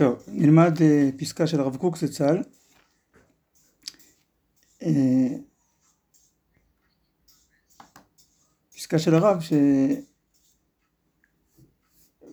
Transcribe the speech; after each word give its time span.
טוב, 0.00 0.22
נלמד 0.28 0.76
uh, 0.78 0.82
פסקה 1.18 1.46
של 1.46 1.60
הרב 1.60 1.76
קוק 1.76 1.96
זצ"ל. 1.96 2.42
Uh, 4.82 4.86
פסקה 8.74 8.98
של 8.98 9.14
הרב 9.14 9.38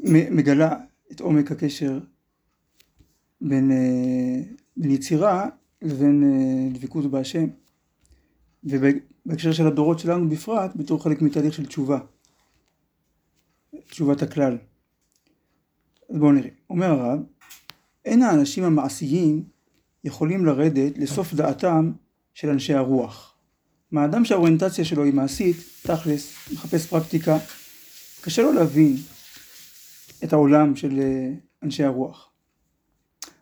שמגלה 0.03 0.75
את 1.11 1.19
עומק 1.19 1.51
הקשר 1.51 1.99
בין, 3.41 3.71
uh, 3.71 3.73
בין 4.77 4.91
יצירה 4.91 5.49
לבין 5.81 6.23
דבקות 6.73 7.11
בהשם. 7.11 7.47
ובהקשר 8.63 9.51
של 9.51 9.67
הדורות 9.67 9.99
שלנו 9.99 10.29
בפרט, 10.29 10.71
בתור 10.75 11.03
חלק 11.03 11.21
מתהליך 11.21 11.53
של 11.53 11.65
תשובה. 11.65 11.99
תשובת 13.89 14.21
הכלל. 14.21 14.57
אז 16.09 16.17
בואו 16.17 16.31
נראה. 16.31 16.49
אומר 16.69 16.85
הרב, 16.85 17.19
אין 18.07 18.21
האנשים 18.21 18.63
המעשיים 18.63 19.43
יכולים 20.03 20.45
לרדת 20.45 20.97
לסוף 20.97 21.33
דעתם 21.33 21.91
של 22.33 22.49
אנשי 22.49 22.73
הרוח. 22.73 23.35
מה 23.91 24.05
אדם 24.05 24.25
שהאוריינטציה 24.25 24.85
שלו 24.85 25.03
היא 25.03 25.13
מעשית, 25.13 25.57
תכלס, 25.83 26.33
מחפש 26.53 26.85
פרקטיקה, 26.85 27.37
קשה 28.21 28.41
לו 28.41 28.53
להבין 28.53 28.95
את 30.23 30.33
העולם 30.33 30.75
של 30.75 30.99
אה, 30.99 31.29
אנשי 31.63 31.83
הרוח. 31.83 32.29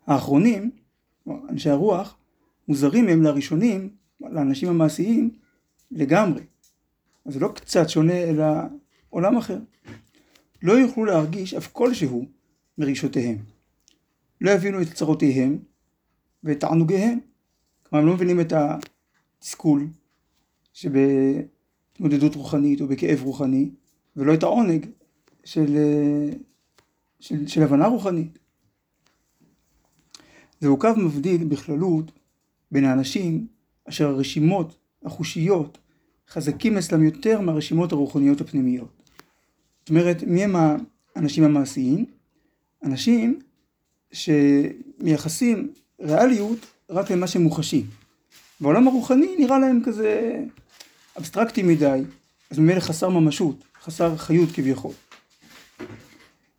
האחרונים, 0.07 0.71
אנשי 1.49 1.69
הרוח, 1.69 2.17
מוזרים 2.67 3.07
הם 3.07 3.23
לראשונים, 3.23 3.89
לאנשים 4.21 4.69
המעשיים, 4.69 5.29
לגמרי. 5.91 6.41
אז 7.25 7.33
זה 7.33 7.39
לא 7.39 7.47
קצת 7.55 7.89
שונה, 7.89 8.23
אלא 8.23 8.45
עולם 9.09 9.37
אחר. 9.37 9.59
לא 10.63 10.73
יוכלו 10.73 11.05
להרגיש 11.05 11.53
אף 11.53 11.67
כלשהו 11.71 12.25
מרגשותיהם. 12.77 13.54
לא 14.41 14.51
יבינו 14.51 14.81
את 14.81 14.87
צרותיהם 14.93 15.57
ואת 16.43 16.59
תענוגיהם. 16.59 17.19
כלומר, 17.83 18.01
הם 18.01 18.07
לא 18.07 18.13
מבינים 18.13 18.41
את 18.41 18.53
התסכול 18.53 19.87
שבהתמודדות 20.73 22.35
רוחנית 22.35 22.81
או 22.81 22.87
בכאב 22.87 23.21
רוחני, 23.23 23.69
ולא 24.15 24.33
את 24.33 24.43
העונג 24.43 24.85
של, 25.43 25.77
של, 27.19 27.47
של 27.47 27.63
הבנה 27.63 27.87
רוחנית. 27.87 28.39
זהו 30.59 30.79
קו 30.79 30.89
מבדיל 30.97 31.43
בכללות 31.43 32.11
בין 32.71 32.85
האנשים 32.85 33.47
אשר 33.89 34.07
הרשימות 34.07 34.77
החושיות 35.03 35.77
חזקים 36.29 36.77
אצלם 36.77 37.03
יותר 37.03 37.41
מהרשימות 37.41 37.91
הרוחניות 37.91 38.41
הפנימיות. 38.41 39.01
זאת 39.79 39.89
אומרת, 39.89 40.23
מי 40.23 40.43
הם 40.43 40.55
האנשים 41.15 41.43
המעשיים? 41.43 42.05
אנשים 42.83 43.39
שמייחסים 44.15 45.73
ריאליות 46.01 46.59
רק 46.89 47.11
למה 47.11 47.27
שמוחשי. 47.27 47.83
בעולם 48.61 48.87
הרוחני 48.87 49.35
נראה 49.39 49.59
להם 49.59 49.81
כזה 49.85 50.39
אבסטרקטי 51.17 51.63
מדי, 51.63 52.01
אז 52.51 52.59
ממילא 52.59 52.79
חסר 52.79 53.09
ממשות, 53.09 53.63
חסר 53.83 54.17
חיות 54.17 54.49
כביכול. 54.53 54.91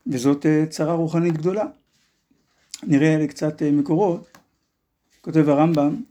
וזאת 0.06 0.46
אה, 0.46 0.64
צרה 0.70 0.92
רוחנית 0.92 1.34
גדולה. 1.34 1.64
נראה 2.82 3.26
קצת 3.26 3.62
אה, 3.62 3.70
מקורות, 3.70 4.38
כותב 5.20 5.48
הרמב"ם, 5.48 6.02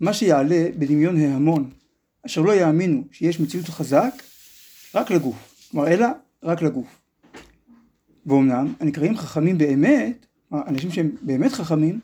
מה 0.00 0.12
שיעלה 0.12 0.64
בדמיון 0.78 1.20
ההמון, 1.20 1.70
אשר 2.26 2.40
לא 2.40 2.52
יאמינו 2.52 3.04
שיש 3.12 3.40
מציאות 3.40 3.68
חזק, 3.68 4.14
רק 4.94 5.10
לגוף. 5.10 5.68
כלומר, 5.70 5.88
אלא 5.88 6.06
רק 6.42 6.62
לגוף. 6.62 6.86
ואומנם, 8.26 8.74
הנקראים 8.80 9.16
חכמים 9.16 9.58
באמת, 9.58 10.26
אנשים 10.52 10.90
שהם 10.90 11.10
באמת 11.22 11.52
חכמים, 11.52 12.00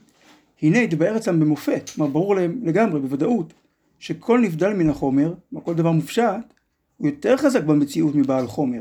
הנה 0.62 0.78
התבאר 0.78 1.16
אצלם 1.16 1.41
במופת, 1.41 1.91
כלומר 1.94 2.12
ברור 2.12 2.34
להם 2.34 2.60
לגמרי, 2.64 3.00
בוודאות, 3.00 3.52
שכל 3.98 4.41
נבדל 4.41 4.72
מן 4.72 4.91
החומר, 4.91 5.34
כלומר 5.50 5.64
כל 5.64 5.75
דבר 5.75 5.92
מופשט, 5.92 6.54
הוא 6.97 7.06
יותר 7.06 7.37
חזק 7.37 7.62
במציאות 7.62 8.14
מבעל 8.14 8.47
חומר. 8.47 8.81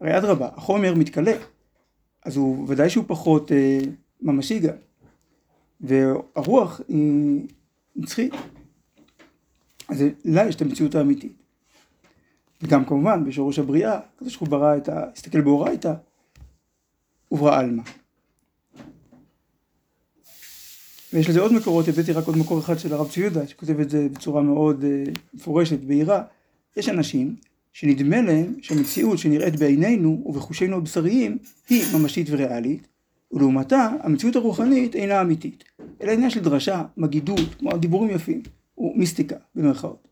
הרי 0.00 0.18
אדרבה, 0.18 0.48
החומר 0.56 0.94
מתכלה, 0.94 1.32
אז 2.24 2.36
הוא 2.36 2.66
ודאי 2.68 2.90
שהוא 2.90 3.04
פחות 3.06 3.52
אה, 3.52 3.78
ממשי 4.22 4.58
גם. 4.58 4.74
והרוח 5.80 6.80
היא 6.88 7.40
נצחית. 7.96 8.34
אז 9.88 10.04
לה 10.24 10.46
יש 10.48 10.54
את 10.54 10.62
המציאות 10.62 10.94
האמיתית. 10.94 11.32
וגם 12.62 12.84
כמובן 12.84 13.24
בשורש 13.24 13.58
הבריאה, 13.58 14.00
כזה 14.18 14.30
שהוא 14.30 14.48
ברא 14.48 14.76
את 14.76 14.88
ה... 14.88 15.04
הסתכל 15.12 15.40
באורייתא, 15.40 15.94
וברא 17.32 17.58
עלמא. 17.58 17.82
ויש 21.14 21.28
לזה 21.28 21.40
עוד 21.40 21.52
מקורות, 21.52 21.88
הבאתי 21.88 22.12
רק 22.12 22.26
עוד 22.26 22.36
מקור 22.36 22.58
אחד 22.58 22.78
של 22.78 22.92
הרב 22.92 23.10
צבי 23.10 23.20
יהודה, 23.20 23.46
שכותב 23.46 23.80
את 23.80 23.90
זה 23.90 24.08
בצורה 24.12 24.42
מאוד 24.42 24.84
uh, 24.84 25.18
מפורשת, 25.34 25.78
בהירה. 25.80 26.22
יש 26.76 26.88
אנשים 26.88 27.36
שנדמה 27.72 28.22
להם 28.22 28.54
שהמציאות 28.62 29.18
שנראית 29.18 29.56
בעינינו 29.56 30.22
ובחושינו 30.26 30.76
הבשריים 30.76 31.38
היא 31.68 31.84
ממשית 31.94 32.26
וריאלית, 32.30 32.86
ולעומתה 33.32 33.90
המציאות 34.00 34.36
הרוחנית 34.36 34.94
אינה 34.94 35.20
אמיתית, 35.20 35.64
אלא 36.02 36.12
עניין 36.12 36.30
של 36.30 36.40
דרשה, 36.40 36.82
מגידות, 36.96 37.54
כמו 37.58 37.76
דיבורים 37.76 38.10
יפים, 38.10 38.42
ומיסטיקה 38.78 39.36
במרכאות. 39.54 40.08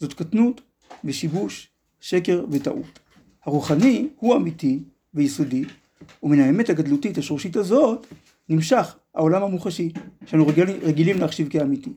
זאת 0.00 0.12
קטנות 0.14 0.60
ושיבוש, 1.04 1.68
שקר 2.00 2.44
וטעות. 2.50 2.98
הרוחני 3.44 4.08
הוא 4.16 4.36
אמיתי 4.36 4.78
ויסודי, 5.14 5.64
ומן 6.22 6.38
האמת 6.38 6.70
הגדלותית 6.70 7.18
השורשית 7.18 7.56
הזאת 7.56 8.06
נמשך 8.48 8.96
העולם 9.14 9.42
המוחשי, 9.42 9.92
שאנו 10.26 10.46
רגיל, 10.46 10.70
רגילים 10.70 11.18
להחשיב 11.18 11.48
כאמיתי. 11.48 11.92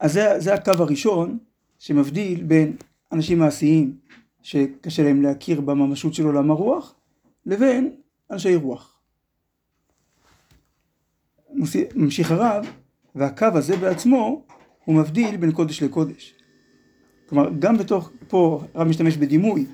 אז 0.00 0.12
זה, 0.12 0.34
זה 0.38 0.54
הקו 0.54 0.72
הראשון 0.78 1.38
שמבדיל 1.78 2.42
בין 2.42 2.76
אנשים 3.12 3.38
מעשיים 3.38 3.96
שקשה 4.42 5.02
להם 5.02 5.22
להכיר 5.22 5.60
בממשות 5.60 6.14
של 6.14 6.24
עולם 6.24 6.50
הרוח, 6.50 6.94
לבין 7.46 7.94
אנשי 8.30 8.56
רוח. 8.56 9.00
ממשיך 11.94 12.30
הרב, 12.30 12.66
והקו 13.14 13.46
הזה 13.54 13.76
בעצמו 13.76 14.44
הוא 14.84 14.96
מבדיל 14.96 15.36
בין 15.36 15.52
קודש 15.52 15.82
לקודש. 15.82 16.39
כלומר, 17.30 17.50
גם 17.58 17.78
בתוך, 17.78 18.10
פה 18.28 18.62
הרב 18.74 18.88
משתמש 18.88 19.16
בדימוי 19.16 19.66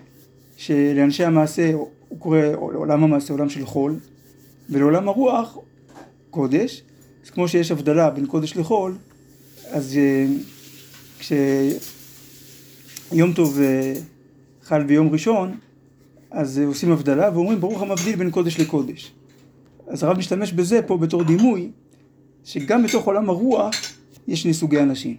שלאנשי 0.57 1.25
המעשה 1.25 1.73
הוא 2.09 2.19
קורא 2.19 2.39
לעולם 2.39 3.05
המעשה 3.05 3.33
עולם 3.33 3.49
של 3.49 3.67
חול, 3.67 3.99
ולעולם 4.71 5.09
הרוח 5.09 5.59
קודש, 6.31 6.83
אז 7.25 7.31
כמו 7.31 7.49
שיש 7.49 7.71
הבדלה 7.71 8.11
בין 8.11 8.27
קודש 8.27 8.57
לחול, 8.57 8.97
אז 9.71 9.97
אה, 9.97 10.27
כשיום 11.19 11.43
טוב 13.33 13.61
אה, 13.61 13.95
חל 14.63 14.83
ביום 14.83 15.09
ראשון, 15.09 15.59
אז 16.31 16.59
עושים 16.59 16.93
הבדלה 16.93 17.31
ואומרים 17.35 17.61
ברוך 17.61 17.83
המבדיל 17.83 18.17
בין 18.17 18.31
קודש 18.31 18.61
לקודש. 18.61 19.13
אז 19.89 20.03
הרב 20.03 20.19
משתמש 20.19 20.53
בזה 20.53 20.83
פה 20.83 20.97
בתור 20.99 21.23
דימוי, 21.23 21.71
שגם 22.45 22.83
בתוך 22.83 23.07
עולם 23.07 23.31
הרוח 23.31 23.75
יש 24.29 24.43
שני 24.43 24.55
סוגי 24.55 24.81
אנשים. 24.81 25.17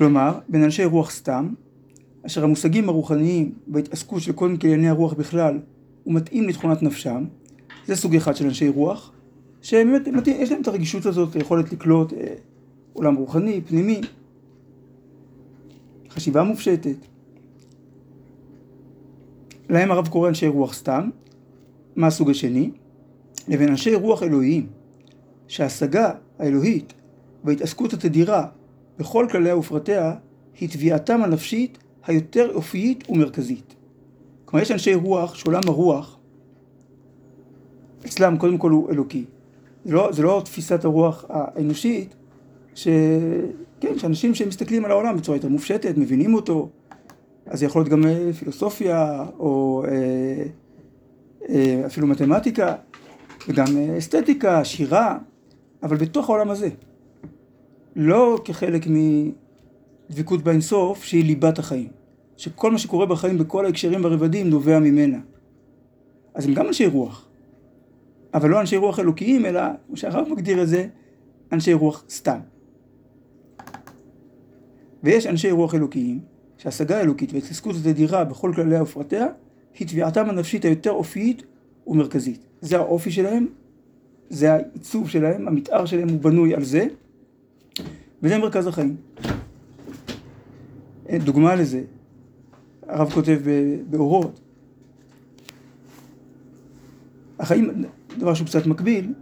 כלומר, 0.00 0.38
בין 0.48 0.64
אנשי 0.64 0.84
רוח 0.84 1.10
סתם, 1.10 1.48
אשר 2.26 2.44
המושגים 2.44 2.88
הרוחניים 2.88 3.52
וההתעסקות 3.68 4.22
של 4.22 4.32
כל 4.32 4.48
מיני 4.48 4.58
ענייני 4.64 4.88
הרוח 4.88 5.12
בכלל, 5.12 5.58
הוא 6.04 6.14
מתאים 6.14 6.48
לתכונת 6.48 6.82
נפשם, 6.82 7.24
זה 7.86 7.96
סוג 7.96 8.16
אחד 8.16 8.36
של 8.36 8.46
אנשי 8.46 8.68
רוח, 8.68 9.12
שבאמת 9.62 10.26
יש 10.26 10.52
להם 10.52 10.62
את 10.62 10.68
הרגישות 10.68 11.06
הזאת, 11.06 11.36
היכולת 11.36 11.72
לקלוט 11.72 12.12
אה, 12.12 12.34
עולם 12.92 13.14
רוחני, 13.14 13.60
פנימי, 13.60 14.00
חשיבה 16.10 16.42
מופשטת. 16.42 16.96
להם 19.68 19.90
הרב 19.90 20.08
קורא 20.08 20.28
אנשי 20.28 20.48
רוח 20.48 20.74
סתם, 20.74 21.10
מה 21.96 22.06
הסוג 22.06 22.30
השני? 22.30 22.70
לבין 23.48 23.68
אנשי 23.68 23.94
רוח 23.94 24.22
אלוהיים, 24.22 24.66
שההשגה 25.48 26.12
האלוהית 26.38 26.92
וההתעסקות 27.44 27.92
התדירה 27.92 28.46
בכל 29.00 29.26
כלליה 29.30 29.56
ופרטיה 29.56 30.14
היא 30.60 30.68
תביעתם 30.68 31.22
הנפשית 31.22 31.78
היותר 32.06 32.54
אופיית 32.54 33.10
ומרכזית. 33.10 33.74
כלומר 34.44 34.62
יש 34.62 34.70
אנשי 34.70 34.94
רוח 34.94 35.34
שעולם 35.34 35.62
הרוח 35.66 36.18
אצלם 38.06 38.36
קודם 38.36 38.58
כל 38.58 38.70
הוא 38.70 38.90
אלוקי. 38.90 39.24
זה 39.84 39.94
לא, 39.94 40.12
זה 40.12 40.22
לא 40.22 40.42
תפיסת 40.44 40.84
הרוח 40.84 41.24
האנושית, 41.28 42.14
ש... 42.74 42.88
כן, 43.80 43.98
שאנשים 43.98 44.34
שמסתכלים 44.34 44.84
על 44.84 44.90
העולם 44.90 45.16
בצורה 45.16 45.36
יותר 45.36 45.48
מופשטת, 45.48 45.96
מבינים 45.96 46.34
אותו, 46.34 46.68
אז 47.46 47.58
זה 47.58 47.66
יכול 47.66 47.80
להיות 47.80 47.92
גם 47.92 48.06
אה, 48.06 48.32
פילוסופיה 48.32 49.24
או 49.38 49.84
אה, 49.88 50.44
אה, 51.48 51.82
אפילו 51.86 52.06
מתמטיקה 52.06 52.74
וגם 53.48 53.76
אה, 53.76 53.98
אסתטיקה, 53.98 54.64
שירה, 54.64 55.18
אבל 55.82 55.96
בתוך 55.96 56.28
העולם 56.28 56.50
הזה. 56.50 56.68
לא 57.96 58.40
כחלק 58.44 58.86
דבקות 60.10 60.42
באינסוף 60.42 61.04
שהיא 61.04 61.24
ליבת 61.24 61.58
החיים. 61.58 61.88
שכל 62.40 62.70
מה 62.72 62.78
שקורה 62.78 63.06
בחיים 63.06 63.38
בכל 63.38 63.66
ההקשרים 63.66 64.04
והרבדים 64.04 64.50
נובע 64.50 64.78
ממנה. 64.78 65.18
אז 66.34 66.46
הם 66.46 66.54
גם 66.54 66.66
אנשי 66.66 66.86
רוח. 66.86 67.28
אבל 68.34 68.50
לא 68.50 68.60
אנשי 68.60 68.76
רוח 68.76 68.98
אלוקיים, 68.98 69.46
אלא, 69.46 69.62
כמו 69.86 69.96
שהרב 69.96 70.28
מגדיר 70.28 70.62
את 70.62 70.68
זה, 70.68 70.86
אנשי 71.52 71.72
רוח 71.72 72.04
סתם. 72.10 72.38
ויש 75.02 75.26
אנשי 75.26 75.50
רוח 75.50 75.74
אלוקיים, 75.74 76.20
שהשגה 76.58 77.00
אלוקית 77.00 77.32
והתעסקות 77.32 77.76
התדירה 77.76 78.24
בכל 78.24 78.52
כלליה 78.54 78.82
ופרטיה, 78.82 79.26
היא 79.78 79.88
תביעתם 79.88 80.30
הנפשית 80.30 80.64
היותר 80.64 80.90
אופיית 80.90 81.42
ומרכזית. 81.86 82.46
זה 82.60 82.76
האופי 82.76 83.10
שלהם, 83.10 83.46
זה 84.30 84.52
העיצוב 84.52 85.08
שלהם, 85.08 85.48
המתאר 85.48 85.86
שלהם 85.86 86.08
הוא 86.08 86.20
בנוי 86.20 86.54
על 86.54 86.64
זה, 86.64 86.86
וזה 88.22 88.38
מרכז 88.38 88.66
החיים. 88.66 88.96
דוגמה 91.12 91.54
לזה, 91.54 91.82
הרב 92.88 93.10
כותב 93.10 93.40
באורות, 93.90 94.40
החיים, 97.38 97.84
דבר 98.18 98.34
שהוא 98.34 98.46
קצת 98.46 98.66
מקביל, 98.66 99.14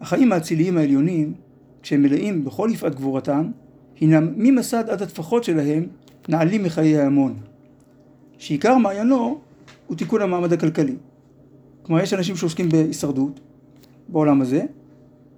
החיים 0.00 0.32
האציליים 0.32 0.76
העליונים, 0.76 1.34
כשהם 1.82 2.02
מלאים 2.02 2.44
בכל 2.44 2.70
יפעת 2.72 2.94
גבורתם, 2.94 3.50
הינם 4.00 4.32
ממסד 4.36 4.90
עד 4.90 5.02
הטפחות 5.02 5.44
שלהם 5.44 5.86
נעלים 6.28 6.64
מחיי 6.64 6.98
ההמון. 6.98 7.34
שעיקר 8.38 8.78
מעיינו 8.78 9.40
הוא 9.86 9.96
תיקון 9.96 10.22
המעמד 10.22 10.52
הכלכלי. 10.52 10.96
כלומר, 11.82 12.02
יש 12.02 12.14
אנשים 12.14 12.36
שעוסקים 12.36 12.68
בהישרדות 12.68 13.40
בעולם 14.08 14.40
הזה, 14.40 14.64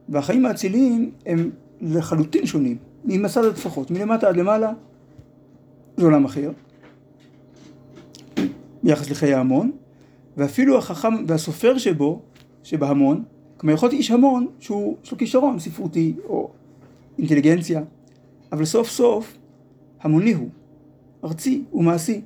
והחיים 0.08 0.46
האציליים 0.46 1.10
הם 1.26 1.50
לחלוטין 1.80 2.46
שונים, 2.46 2.76
ממסד 3.04 3.44
הטפחות, 3.44 3.90
מלמטה 3.90 4.28
עד 4.28 4.36
למעלה 4.36 4.72
זה 5.96 6.04
עולם 6.04 6.24
אחר, 6.24 6.50
ביחס 8.82 9.10
לחיי 9.10 9.34
ההמון, 9.34 9.70
ואפילו 10.36 10.78
החכם 10.78 11.14
והסופר 11.26 11.78
שבו, 11.78 12.22
שבהמון, 12.62 13.24
כלומר 13.56 13.74
יכול 13.74 13.88
להיות 13.88 13.98
איש 13.98 14.10
המון 14.10 14.46
שהוא, 14.58 14.96
יש 15.04 15.12
לו 15.12 15.18
כישרון 15.18 15.58
ספרותי 15.58 16.14
או 16.24 16.50
אינטליגנציה, 17.18 17.82
אבל 18.52 18.64
סוף 18.64 18.88
סוף 18.88 19.36
המוני 20.00 20.32
הוא, 20.32 20.48
ארצי 21.24 21.64
ומעשי, 21.72 22.20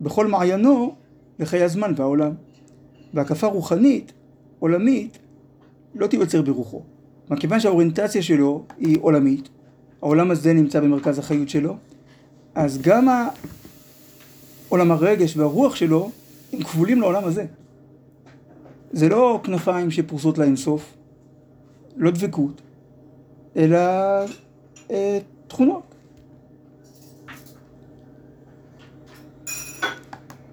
בכל 0.00 0.26
מעיינו 0.26 0.94
לחיי 1.38 1.62
הזמן 1.62 1.92
והעולם. 1.96 2.32
והקפה 3.14 3.46
רוחנית, 3.46 4.12
עולמית, 4.58 5.18
לא 5.94 6.06
תיווצר 6.06 6.42
ברוחו. 6.42 6.82
כלומר, 7.32 7.40
כיוון 7.40 7.60
שהאוריינטציה 7.60 8.22
שלו 8.22 8.64
היא 8.78 8.98
עולמית, 9.00 9.48
העולם 10.02 10.30
הזה 10.30 10.52
נמצא 10.52 10.80
במרכז 10.80 11.18
החיות 11.18 11.48
שלו, 11.48 11.76
אז 12.54 12.82
גם 12.82 13.08
עולם 14.68 14.90
הרגש 14.90 15.36
והרוח 15.36 15.76
שלו 15.76 16.10
הם 16.52 16.62
כבולים 16.62 17.00
לעולם 17.00 17.24
הזה. 17.24 17.44
זה 18.92 19.08
לא 19.08 19.40
כנפיים 19.44 19.90
שפרוסות 19.90 20.38
לאינסוף, 20.38 20.94
לא 21.96 22.10
דבקות, 22.10 22.60
אלא 23.56 23.78
אה, 24.90 25.18
תכונות. 25.48 25.94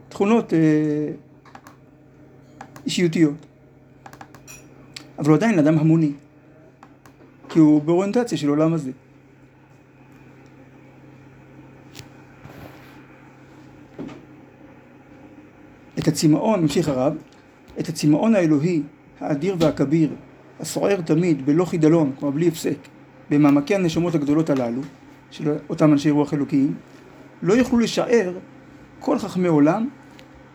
תכונות 0.10 0.54
אה, 0.54 1.12
אישיותיות. 2.86 3.46
אבל 5.20 5.28
הוא 5.28 5.36
עדיין 5.36 5.60
אדם 5.60 5.78
המוני, 5.78 6.12
כי 7.50 7.60
הוא 7.60 7.82
באוריינטציה 7.82 8.38
של 8.38 8.50
עולם 8.50 8.74
הזה. 8.74 8.92
את 16.00 16.08
הצמאון, 16.08 16.62
ממשיך 16.62 16.88
הרב, 16.88 17.14
את 17.80 17.90
הצמאון 17.90 18.36
האלוהי, 18.36 18.82
האדיר 19.20 19.56
והכביר, 19.60 20.10
הסוער 20.60 21.02
תמיד, 21.02 21.46
בלא 21.46 21.66
חידלון, 21.66 22.12
כלומר 22.20 22.36
בלי 22.36 22.48
הפסק, 22.48 22.78
במעמקי 23.30 23.76
הנשמות 23.76 24.16
הגדולות 24.16 24.50
הללו, 24.50 24.82
של 25.32 25.56
אותם 25.70 25.94
אנשי 25.94 26.12
רוח 26.12 26.34
אלוקיים, 26.34 26.74
לא 27.42 27.54
יוכלו 27.54 27.80
לשער 27.80 28.34
כל 29.00 29.20
חכמי 29.20 29.48
עולם 29.48 29.88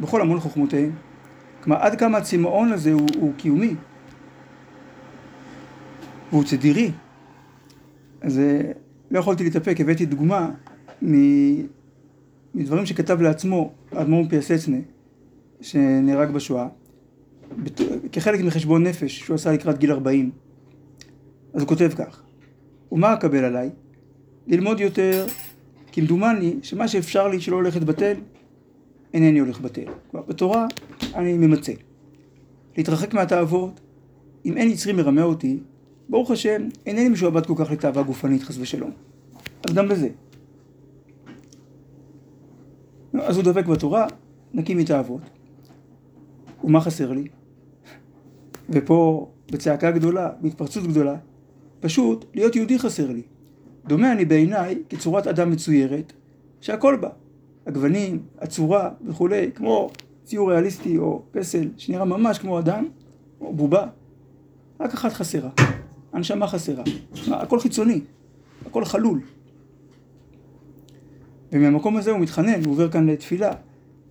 בכל 0.00 0.20
המון 0.20 0.40
חוכמותיהם. 0.40 0.90
כלומר, 1.62 1.82
עד 1.82 1.98
כמה 1.98 2.18
הצמאון 2.18 2.72
הזה 2.72 2.92
הוא, 2.92 3.08
הוא 3.20 3.32
קיומי, 3.36 3.74
והוא 6.34 6.44
צדירי. 6.44 6.90
אז 8.20 8.38
אה, 8.38 8.72
לא 9.10 9.18
יכולתי 9.18 9.44
להתאפק, 9.44 9.80
הבאתי 9.80 10.06
דוגמה 10.06 10.50
מדברים 12.54 12.86
שכתב 12.86 13.20
לעצמו 13.20 13.72
האדמו"ר 13.92 14.28
פיאסצנה, 14.28 14.76
שנהרג 15.60 16.30
בשואה, 16.30 16.68
כחלק 18.12 18.40
מחשבון 18.40 18.86
נפש 18.86 19.18
שהוא 19.18 19.34
עשה 19.34 19.52
לקראת 19.52 19.78
גיל 19.78 19.92
40. 19.92 20.30
אז 21.54 21.60
הוא 21.60 21.68
כותב 21.68 21.90
כך: 21.96 22.22
ומה 22.92 23.14
אקבל 23.14 23.44
עליי? 23.44 23.70
ללמוד 24.46 24.80
יותר, 24.80 25.26
כמדומני 25.92 26.56
שמה 26.62 26.88
שאפשר 26.88 27.28
לי 27.28 27.40
שלא 27.40 27.56
הולך 27.56 27.74
להתבטל, 27.74 28.14
אינני 29.14 29.38
הולך 29.38 29.60
בטל. 29.60 29.90
בתורה 30.14 30.66
אני 31.14 31.32
ממצה. 31.32 31.72
להתרחק 32.76 33.14
מהתאוות, 33.14 33.80
אם 34.44 34.56
אין 34.56 34.70
יצרי 34.70 34.92
מרמה 34.92 35.22
אותי, 35.22 35.60
ברוך 36.08 36.30
השם, 36.30 36.68
אינני 36.86 37.08
משועבד 37.08 37.46
כל 37.46 37.54
כך 37.56 37.70
לתאווה 37.70 38.02
גופנית, 38.02 38.42
חס 38.42 38.58
ושלום. 38.58 38.90
אז 39.68 39.74
גם 39.74 39.88
בזה. 39.88 40.08
אז 43.22 43.36
הוא 43.36 43.44
דבק 43.44 43.66
בתורה, 43.66 44.06
נקי 44.54 44.74
מתאוות. 44.74 45.20
ומה 46.64 46.80
חסר 46.80 47.12
לי? 47.12 47.28
ופה, 48.70 49.28
בצעקה 49.52 49.90
גדולה, 49.90 50.30
בהתפרצות 50.40 50.86
גדולה, 50.86 51.16
פשוט 51.80 52.24
להיות 52.34 52.56
יהודי 52.56 52.78
חסר 52.78 53.10
לי. 53.10 53.22
דומה 53.86 54.12
אני 54.12 54.24
בעיניי 54.24 54.82
כצורת 54.88 55.26
אדם 55.26 55.50
מצוירת, 55.50 56.12
שהכל 56.60 56.96
בה. 56.96 57.08
הגוונים, 57.66 58.22
הצורה 58.38 58.90
וכולי, 59.06 59.50
כמו 59.54 59.90
ציור 60.24 60.52
ריאליסטי 60.52 60.98
או 60.98 61.22
פסל 61.30 61.68
שנראה 61.76 62.04
ממש 62.04 62.38
כמו 62.38 62.58
אדם, 62.58 62.88
או 63.40 63.52
בובה, 63.52 63.86
רק 64.80 64.94
אחת 64.94 65.12
חסרה, 65.12 65.50
הנשמה 66.14 66.46
חסרה. 66.46 66.84
הכל 67.30 67.60
חיצוני, 67.60 68.00
הכל 68.66 68.84
חלול. 68.84 69.20
ומהמקום 71.52 71.96
הזה 71.96 72.10
הוא 72.10 72.20
מתחנן, 72.20 72.64
הוא 72.64 72.72
עובר 72.72 72.90
כאן 72.90 73.06
לתפילה. 73.10 73.52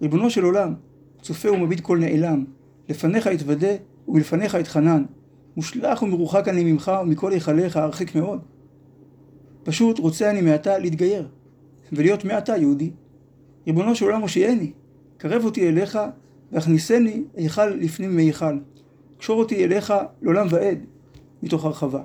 ריבונו 0.02 0.30
של 0.30 0.44
עולם, 0.44 0.74
צופה 1.22 1.52
ומביט 1.52 1.80
כל 1.80 1.98
נעלם, 1.98 2.46
לפניך 2.90 3.28
אתוודה 3.28 3.68
ומלפניך 4.08 4.56
אתחנן, 4.56 5.04
מושלך 5.58 6.02
ומרוחק 6.02 6.48
אני 6.48 6.72
ממך 6.72 6.92
ומכל 7.04 7.32
היכליך 7.32 7.78
הרחק 7.78 8.16
מאוד. 8.16 8.40
פשוט 9.64 10.00
רוצה 10.00 10.30
אני 10.30 10.42
מעתה 10.42 10.78
להתגייר, 10.78 11.28
ולהיות 11.92 12.26
מעתה 12.26 12.58
יהודי. 12.58 12.92
ריבונו 13.68 13.96
של 13.96 14.06
עולם 14.06 14.22
הושיעני, 14.22 14.72
קרב 15.18 15.46
אותי 15.46 15.70
אליך 15.70 16.00
והכניסני 16.52 17.24
היכל 17.36 17.66
לפנים 17.66 18.16
מהיכל. 18.16 18.58
קשור 19.20 19.40
אותי 19.40 19.64
אליך 19.64 19.94
לעולם 20.22 20.48
ועד, 20.50 20.86
מתוך 21.44 21.66
הרחבה. 21.66 22.02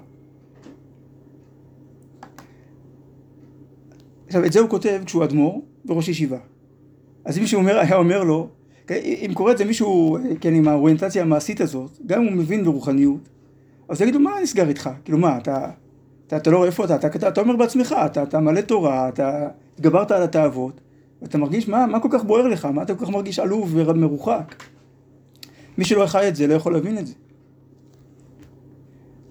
עכשיו, 4.26 4.44
את 4.44 4.52
זה 4.52 4.60
הוא 4.60 4.68
כותב 4.68 5.02
כשהוא 5.06 5.24
אדמו"ר 5.24 5.62
וראש 5.86 6.08
ישיבה. 6.08 6.38
אז 7.24 7.36
אם 7.36 7.42
מישהו 7.42 7.60
אומר, 7.60 7.78
היה 7.78 7.96
אומר 7.96 8.24
לו, 8.24 8.48
אם 8.90 9.30
קורא 9.34 9.52
את 9.52 9.58
זה 9.58 9.64
מישהו, 9.64 10.18
כן, 10.40 10.54
עם 10.54 10.68
האוריינטציה 10.68 11.22
המעשית 11.22 11.60
הזאת, 11.60 11.98
גם 12.06 12.20
אם 12.22 12.26
הוא 12.26 12.36
מבין 12.36 12.64
ברוחניות, 12.64 13.28
אז 13.88 14.00
יגידו, 14.00 14.20
מה 14.20 14.30
נסגר 14.42 14.68
איתך? 14.68 14.90
כאילו, 15.04 15.18
מה, 15.18 15.38
אתה, 15.38 15.70
אתה, 16.26 16.36
אתה 16.36 16.50
לא 16.50 16.56
רואה 16.56 16.66
איפה 16.66 16.84
אתה, 16.84 16.96
אתה, 16.96 17.06
אתה, 17.06 17.28
אתה 17.28 17.40
אומר 17.40 17.56
בעצמך, 17.56 17.94
אתה, 18.06 18.22
אתה 18.22 18.40
מלא 18.40 18.60
תורה, 18.60 19.08
אתה 19.08 19.48
התגברת 19.74 20.10
על 20.10 20.22
התאוות, 20.22 20.80
ואתה 21.22 21.38
מרגיש, 21.38 21.68
מה, 21.68 21.86
מה 21.86 22.00
כל 22.00 22.08
כך 22.12 22.24
בוער 22.24 22.48
לך? 22.48 22.64
מה 22.64 22.82
אתה 22.82 22.94
כל 22.94 23.04
כך 23.04 23.10
מרגיש 23.10 23.38
עלוב 23.38 23.72
ומרוחק? 23.74 24.62
מי 25.78 25.84
שלא 25.84 26.06
חי 26.06 26.28
את 26.28 26.36
זה 26.36 26.46
לא 26.46 26.54
יכול 26.54 26.72
להבין 26.72 26.98
את 26.98 27.06
זה. 27.06 27.14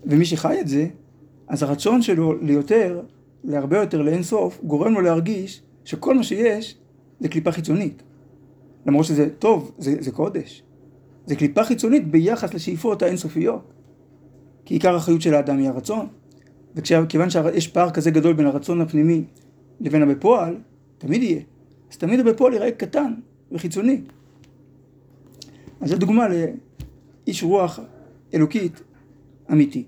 ומי 0.07 0.25
שחי 0.25 0.61
את 0.61 0.67
זה, 0.67 0.87
אז 1.47 1.63
הרצון 1.63 2.01
שלו 2.01 2.41
ליותר, 2.41 3.01
להרבה 3.43 3.77
יותר, 3.77 4.01
לאין 4.01 4.23
סוף, 4.23 4.59
גורם 4.63 4.93
לו 4.93 5.01
להרגיש 5.01 5.61
שכל 5.85 6.15
מה 6.15 6.23
שיש 6.23 6.77
זה 7.19 7.27
קליפה 7.27 7.51
חיצונית. 7.51 8.03
למרות 8.85 9.05
שזה 9.05 9.29
טוב, 9.39 9.71
זה, 9.77 9.95
זה 9.99 10.11
קודש. 10.11 10.63
זה 11.25 11.35
קליפה 11.35 11.63
חיצונית 11.63 12.11
ביחס 12.11 12.53
לשאיפות 12.53 13.01
האינסופיות. 13.01 13.73
כי 14.65 14.73
עיקר 14.73 14.95
החיות 14.95 15.21
של 15.21 15.33
האדם 15.33 15.57
היא 15.57 15.67
הרצון. 15.67 16.07
וכיוון 16.75 17.29
שיש 17.29 17.67
פער 17.67 17.89
כזה 17.89 18.11
גדול 18.11 18.33
בין 18.33 18.45
הרצון 18.45 18.81
הפנימי 18.81 19.23
לבין 19.81 20.01
הבפועל, 20.01 20.57
תמיד 20.97 21.23
יהיה. 21.23 21.41
אז 21.91 21.97
תמיד 21.97 22.19
הבפועל 22.19 22.53
ייראה 22.53 22.71
קטן 22.71 23.13
וחיצוני. 23.51 24.01
אז 25.81 25.89
זו 25.89 25.97
דוגמה 25.97 26.27
לאיש 26.27 27.43
רוח 27.43 27.79
אלוקית 28.33 28.81
אמיתי. 29.51 29.83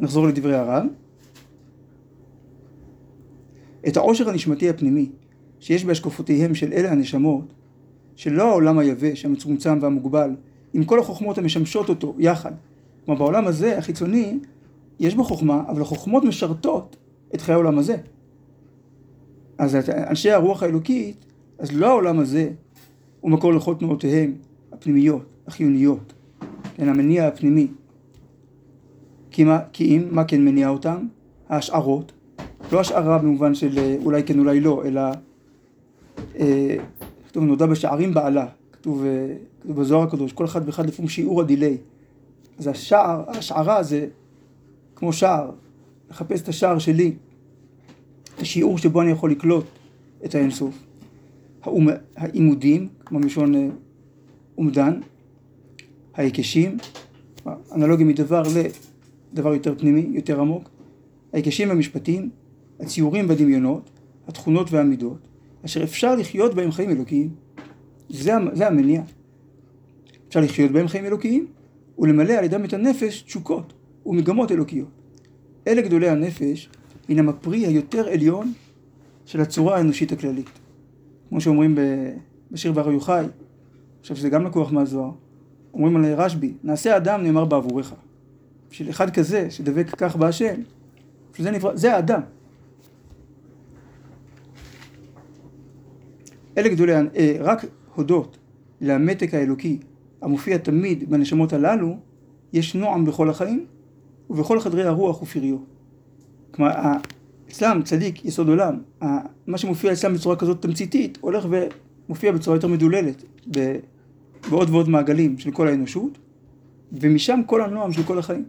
נחזור 0.00 0.26
לדברי 0.26 0.54
הרב. 0.54 0.84
את 3.88 3.96
העושר 3.96 4.28
הנשמתי 4.28 4.68
הפנימי 4.68 5.10
שיש 5.60 5.84
בהשקפותיהם 5.84 6.54
של 6.54 6.72
אלה 6.72 6.92
הנשמות, 6.92 7.52
שלא 8.16 8.48
העולם 8.48 8.78
היבש, 8.78 9.24
המצומצם 9.24 9.78
והמוגבל, 9.80 10.30
עם 10.74 10.84
כל 10.84 11.00
החוכמות 11.00 11.38
המשמשות 11.38 11.88
אותו 11.88 12.14
יחד. 12.18 12.52
כלומר 13.04 13.18
בעולם 13.18 13.46
הזה, 13.46 13.78
החיצוני, 13.78 14.38
יש 15.00 15.14
בו 15.14 15.24
חוכמה, 15.24 15.62
אבל 15.68 15.82
החוכמות 15.82 16.24
משרתות 16.24 16.96
את 17.34 17.40
חיי 17.40 17.54
העולם 17.54 17.78
הזה. 17.78 17.96
אז 19.58 19.76
אנשי 19.88 20.30
הרוח 20.30 20.62
האלוקית, 20.62 21.24
אז 21.58 21.72
לא 21.72 21.86
העולם 21.86 22.18
הזה 22.18 22.50
הוא 23.20 23.30
מקור 23.30 23.52
לכל 23.52 23.74
תנועותיהם 23.74 24.34
הפנימיות, 24.72 25.22
החיוניות, 25.46 26.12
כן, 26.76 26.88
המניע 26.88 27.26
הפנימי. 27.26 27.66
כי, 29.30 29.44
מה, 29.44 29.58
כי 29.72 29.84
אם, 29.84 30.08
מה 30.10 30.24
כן 30.24 30.44
מניע 30.44 30.68
אותם? 30.68 31.06
ההשערות, 31.48 32.12
לא 32.72 32.80
השערה 32.80 33.18
במובן 33.18 33.54
של 33.54 33.78
אה, 33.78 33.96
אולי 34.04 34.22
כן 34.22 34.38
אולי 34.38 34.60
לא, 34.60 34.82
אלא 34.84 35.00
אה, 36.38 36.76
כתוב 37.28 37.44
נודע 37.44 37.66
בשערים 37.66 38.14
בעלה, 38.14 38.46
כתוב, 38.72 39.04
אה, 39.04 39.34
כתוב 39.60 39.80
בזוהר 39.80 40.02
הקדוש, 40.02 40.32
כל 40.32 40.44
אחד 40.44 40.60
ואחד 40.66 40.86
לפעמים 40.86 41.08
שיעור 41.08 41.40
הדיליי. 41.40 41.76
אז 42.58 42.66
השער, 42.66 43.24
ההשערה 43.28 43.82
זה 43.82 44.06
כמו 44.96 45.12
שער, 45.12 45.50
לחפש 46.10 46.42
את 46.42 46.48
השער 46.48 46.78
שלי, 46.78 47.12
את 48.34 48.40
השיעור 48.40 48.78
שבו 48.78 49.02
אני 49.02 49.10
יכול 49.10 49.30
לקלוט 49.30 49.64
את 50.24 50.34
האינסוף. 50.34 50.84
העימודים, 52.16 52.88
כמו 53.04 53.18
מלשון 53.18 53.70
אומדן, 54.58 55.00
ההיקשים, 56.14 56.76
אנלוגיה 57.72 58.06
מדבר 58.06 58.42
לדבר 59.32 59.54
יותר 59.54 59.74
פנימי, 59.78 60.06
יותר 60.12 60.40
עמוק, 60.40 60.70
ההיקשים 61.32 61.70
המשפטיים, 61.70 62.30
הציורים 62.80 63.28
והדמיונות, 63.28 63.90
התכונות 64.28 64.72
והמידות, 64.72 65.18
אשר 65.64 65.82
אפשר 65.82 66.14
לחיות 66.14 66.54
בהם 66.54 66.70
חיים 66.70 66.90
אלוקיים. 66.90 67.30
זה, 68.08 68.32
זה 68.52 68.66
המניע. 68.66 69.02
אפשר 70.28 70.40
לחיות 70.40 70.70
בהם 70.70 70.88
חיים 70.88 71.04
אלוקיים 71.04 71.46
ולמלא 71.98 72.32
על 72.32 72.44
ידם 72.44 72.64
את 72.64 72.72
הנפש 72.72 73.22
תשוקות 73.22 73.72
ומגמות 74.06 74.52
אלוקיות. 74.52 74.88
אלה 75.66 75.82
גדולי 75.82 76.08
הנפש 76.08 76.68
הינם 77.08 77.28
הפרי 77.28 77.66
היותר 77.66 78.08
עליון 78.08 78.52
של 79.26 79.40
הצורה 79.40 79.76
האנושית 79.76 80.12
הכללית. 80.12 80.50
כמו 81.28 81.40
שאומרים 81.40 81.78
בשיר 82.50 82.72
בר 82.72 82.90
יוחאי, 82.90 83.24
חושב 84.02 84.14
שזה 84.14 84.28
גם 84.28 84.44
לקוח 84.44 84.72
מהזוהר, 84.72 85.10
אומרים 85.74 85.96
על 85.96 86.14
רשב"י, 86.14 86.52
נעשה 86.64 86.96
אדם 86.96 87.22
נאמר 87.22 87.44
בעבורך. 87.44 87.94
בשביל 88.70 88.90
אחד 88.90 89.10
כזה 89.10 89.50
שדבק 89.50 89.86
כך 89.96 90.16
בהשם, 90.16 90.54
זה 91.38 91.50
נברא, 91.50 91.76
זה 91.76 91.94
האדם. 91.94 92.20
אלה 96.58 96.68
גדולי, 96.68 96.92
אה, 96.92 97.36
רק 97.40 97.64
הודות 97.94 98.38
למתק 98.80 99.34
האלוקי 99.34 99.78
המופיע 100.22 100.58
תמיד 100.58 101.10
בנשמות 101.10 101.52
הללו, 101.52 101.96
יש 102.52 102.74
נועם 102.74 103.04
בכל 103.04 103.30
החיים 103.30 103.66
ובכל 104.30 104.60
חדרי 104.60 104.84
הרוח 104.84 105.22
ופריו. 105.22 105.56
כלומר, 106.50 106.72
אצלם 107.50 107.80
צדיק, 107.84 108.24
יסוד 108.24 108.48
עולם, 108.48 108.78
מה 109.46 109.58
שמופיע 109.58 109.92
אצלם 109.92 110.14
בצורה 110.14 110.36
כזאת 110.36 110.62
תמציתית, 110.62 111.18
הולך 111.20 111.46
ומופיע 112.08 112.32
בצורה 112.32 112.56
יותר 112.56 112.68
מדוללת, 112.68 113.24
בעוד 114.50 114.70
ועוד 114.70 114.88
מעגלים 114.88 115.38
של 115.38 115.50
כל 115.50 115.68
האנושות, 115.68 116.18
ומשם 116.92 117.40
כל 117.46 117.62
הנועם 117.62 117.92
של 117.92 118.02
כל 118.02 118.18
החיים, 118.18 118.44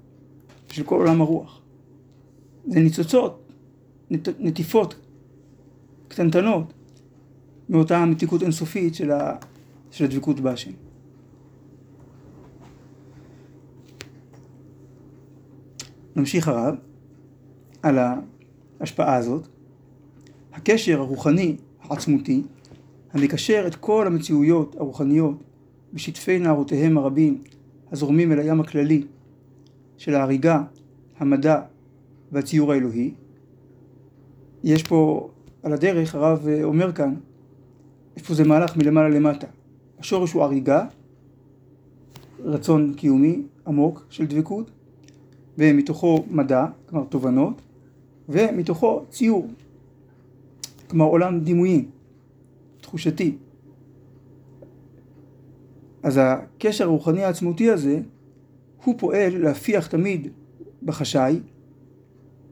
של 0.72 0.84
כל 0.84 0.96
עולם 0.96 1.22
הרוח. 1.22 1.62
זה 2.68 2.80
ניצוצות, 2.80 3.52
נט, 4.10 4.28
נטיפות 4.40 4.96
קטנטנות 6.08 6.74
מאותה 7.70 8.06
מתיקות 8.06 8.44
אינסופית 8.44 8.96
של, 8.96 9.12
ה, 9.12 9.36
של 9.92 10.06
הדבקות 10.06 10.40
בהשם. 10.40 10.72
נמשיך 16.16 16.48
הרב 16.48 16.76
על 17.84 17.98
ההשפעה 18.80 19.16
הזאת. 19.16 19.48
הקשר 20.54 21.00
הרוחני 21.00 21.56
העצמותי 21.82 22.44
המקשר 23.14 23.64
את 23.68 23.76
כל 23.76 24.08
המציאויות 24.08 24.76
הרוחניות 24.76 25.44
בשטפי 25.94 26.40
נערותיהם 26.40 26.98
הרבים 26.98 27.42
הזורמים 27.92 28.32
אל 28.32 28.40
הים 28.40 28.62
הכללי 28.62 29.04
של 30.02 30.16
ההריגה, 30.16 30.64
המדע 31.18 31.62
והציור 32.32 32.72
האלוהי. 32.72 33.14
יש 34.64 34.84
פה 34.84 35.30
על 35.64 35.74
הדרך, 35.74 36.16
הרב 36.16 36.48
אומר 36.64 36.92
כאן, 36.92 37.16
יש 38.18 38.24
פה 38.24 38.34
זה 38.34 38.44
מהלך 38.44 38.78
מלמעלה 38.78 39.10
למטה. 39.10 39.48
השורש 40.00 40.32
הוא 40.32 40.44
הריגה, 40.44 40.86
רצון 42.44 42.94
קיומי 42.94 43.42
עמוק 43.68 44.06
של 44.10 44.26
דבקות, 44.26 44.72
ומתוכו 45.58 46.24
מדע, 46.30 46.66
כלומר 46.90 47.06
תובנות, 47.06 47.62
ומתוכו 48.30 49.04
ציור, 49.10 49.48
כלומר 50.90 51.06
עולם 51.06 51.40
דימויי, 51.40 51.86
תחושתי. 52.82 53.36
אז 56.04 56.20
הקשר 56.22 56.84
הרוחני 56.84 57.24
העצמותי 57.24 57.70
הזה, 57.70 58.02
הוא 58.84 58.96
פועל 58.98 59.38
להפיח 59.38 59.88
תמיד 59.88 60.28
בחשאי, 60.84 61.40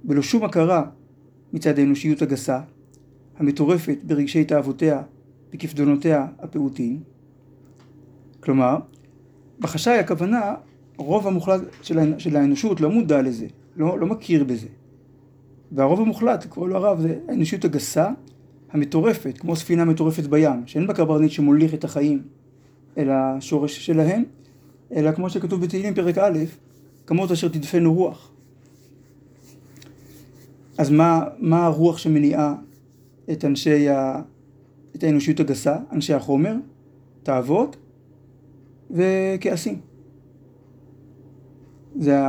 בלא 0.03 0.21
שום 0.21 0.43
הכרה 0.43 0.83
מצד 1.53 1.79
האנושיות 1.79 2.21
הגסה, 2.21 2.61
המטורפת 3.37 3.97
ברגשי 4.03 4.45
תאוותיה 4.45 5.01
וכפדונותיה 5.53 6.27
הפעוטים. 6.39 6.99
כלומר, 8.39 8.77
בחשאי 9.59 9.97
הכוונה, 9.99 10.55
הרוב 10.97 11.27
המוחלט 11.27 11.61
של 12.17 12.35
האנושות 12.35 12.81
לא 12.81 12.89
מודע 12.89 13.21
לזה, 13.21 13.47
לא, 13.75 13.99
לא 13.99 14.07
מכיר 14.07 14.43
בזה. 14.43 14.67
והרוב 15.71 16.01
המוחלט, 16.01 16.45
קורא 16.45 16.67
לו 16.67 16.75
הרב, 16.75 16.99
זה 16.99 17.19
האנושיות 17.27 17.65
הגסה, 17.65 18.09
המטורפת, 18.71 19.37
כמו 19.37 19.55
ספינה 19.55 19.85
מטורפת 19.85 20.23
בים, 20.23 20.63
שאין 20.65 20.87
בה 20.87 20.93
קברניט 20.93 21.31
שמוליך 21.31 21.73
את 21.73 21.83
החיים 21.83 22.21
אל 22.97 23.09
השורש 23.09 23.85
שלהם, 23.85 24.23
אלא 24.95 25.11
כמו 25.11 25.29
שכתוב 25.29 25.61
בתהילים 25.61 25.95
פרק 25.95 26.17
א', 26.17 26.39
כמות 27.07 27.31
אשר 27.31 27.47
תדפנו 27.47 27.93
רוח. 27.93 28.31
אז 30.77 30.89
מה, 30.89 31.23
מה 31.37 31.65
הרוח 31.65 31.97
שמניעה 31.97 32.55
את 33.31 33.45
אנשי 33.45 33.89
ה... 33.89 34.21
את 34.95 35.03
האנושיות 35.03 35.39
הגסה, 35.39 35.77
אנשי 35.91 36.13
החומר, 36.13 36.55
תאוות 37.23 37.77
וכעסים. 38.91 39.79
זה 41.99 42.19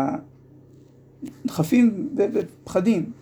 הדחפים 1.45 2.09
ופחדים, 2.17 3.13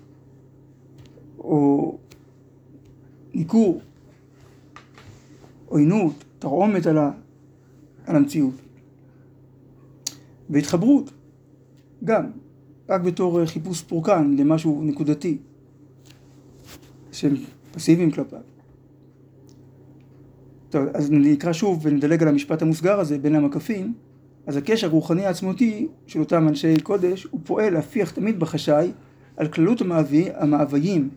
או 1.39 1.99
ניכור, 3.35 3.81
עוינות, 5.67 6.25
תרעומת 6.39 6.87
על, 6.87 6.99
ה, 6.99 7.11
על 8.07 8.17
המציאות. 8.17 8.55
והתחברות, 10.51 11.11
גם, 12.05 12.25
רק 12.89 13.01
בתור 13.01 13.47
חיפוש 13.47 13.83
פורקן 13.83 14.37
למשהו 14.39 14.83
נקודתי, 14.83 15.39
שהם 17.13 17.35
פסיביים 17.73 18.11
כלפיו. 18.11 18.41
טוב, 20.71 20.85
אז 20.95 21.11
נקרא 21.11 21.53
שוב 21.53 21.79
ונדלג 21.83 22.23
על 22.23 22.29
המשפט 22.29 22.63
המוסגר 22.63 23.01
הזה 23.01 23.19
בין 23.19 23.35
המקפים. 23.35 23.95
אז 24.47 24.57
הקשר 24.57 24.87
הרוחני 24.87 25.27
העצמותי 25.27 25.89
של 26.07 26.21
אותם 26.21 26.49
אנשי 26.49 26.81
קודש 26.81 27.25
הוא 27.31 27.41
פועל 27.45 27.73
להפיח 27.73 28.11
תמיד 28.11 28.41
בחשאי 28.41 28.93
על 29.37 29.49
כללות 29.49 29.81
המאווי, 29.81 30.29
המאוויים 30.35 31.11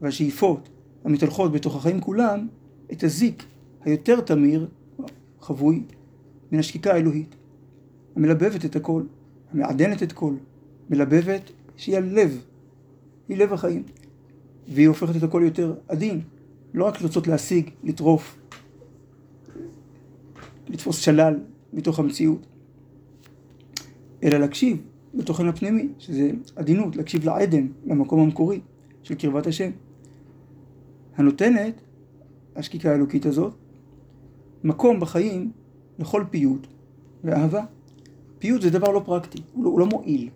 והשאיפות 0.00 0.68
המתהלכות 1.04 1.52
בתוך 1.52 1.76
החיים 1.76 2.00
כולם 2.00 2.46
את 2.92 3.04
הזיק 3.04 3.44
היותר 3.84 4.20
תמיר, 4.20 4.68
חבוי, 5.40 5.82
מן 6.52 6.58
השקיקה 6.58 6.92
האלוהית, 6.92 7.34
המלבבת 8.16 8.64
את 8.64 8.76
הכל, 8.76 9.02
המעדנת 9.52 10.02
את 10.02 10.12
כל, 10.12 10.34
מלבבת 10.90 11.50
שהיא 11.76 11.96
הלב, 11.96 12.44
היא 13.28 13.36
לב 13.36 13.52
החיים, 13.52 13.82
והיא 14.68 14.88
הופכת 14.88 15.16
את 15.16 15.22
הכל 15.22 15.42
יותר 15.44 15.74
עדין, 15.88 16.20
לא 16.74 16.84
רק 16.84 17.02
לרצות 17.02 17.26
להשיג, 17.26 17.70
לטרוף, 17.84 18.38
לתפוס 20.68 20.98
שלל 20.98 21.40
מתוך 21.72 21.98
המציאות, 21.98 22.46
אלא 24.22 24.38
להקשיב 24.38 24.82
בתוכן 25.14 25.48
הפנימי, 25.48 25.88
שזה 25.98 26.30
עדינות, 26.56 26.96
להקשיב 26.96 27.24
לעדן, 27.24 27.66
למקום 27.86 28.20
המקורי 28.20 28.60
של 29.02 29.14
קרבת 29.14 29.46
השם. 29.46 29.70
הנותנת, 31.16 31.80
השקיקה 32.56 32.90
האלוקית 32.90 33.26
הזאת, 33.26 33.54
מקום 34.64 35.00
בחיים 35.00 35.52
לכל 35.98 36.24
פיוט 36.30 36.66
ואהבה. 37.24 37.64
פיוט 38.42 38.62
זה 38.62 38.70
דבר 38.70 38.92
לא 38.92 39.02
פרקטי, 39.04 39.38
הוא 39.52 39.64
לא, 39.64 39.70
הוא 39.70 39.80
לא 39.80 39.86
מועיל. 39.86 40.28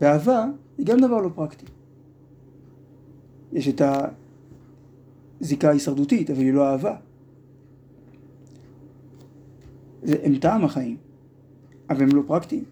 ואהבה 0.00 0.44
היא 0.78 0.86
גם 0.86 1.00
דבר 1.00 1.18
לא 1.18 1.30
פרקטי. 1.34 1.66
יש 3.52 3.68
את 3.68 3.82
הזיקה 5.40 5.68
ההישרדותית, 5.68 6.30
אבל 6.30 6.40
היא 6.40 6.52
לא 6.52 6.68
אהבה. 6.68 6.96
זה, 10.02 10.16
הם 10.22 10.38
טעם 10.38 10.64
החיים, 10.64 10.96
אבל 11.90 12.02
הם 12.02 12.08
לא 12.08 12.22
פרקטיים. 12.26 12.64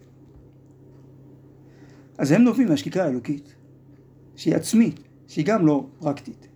אז 2.17 2.31
הם 2.31 2.41
נובעים 2.41 2.69
מהשקיקה 2.69 3.03
האלוקית, 3.03 3.55
שהיא 4.35 4.55
עצמית, 4.55 4.99
שהיא 5.27 5.45
גם 5.45 5.65
לא 5.65 5.85
פרקטית. 5.99 6.47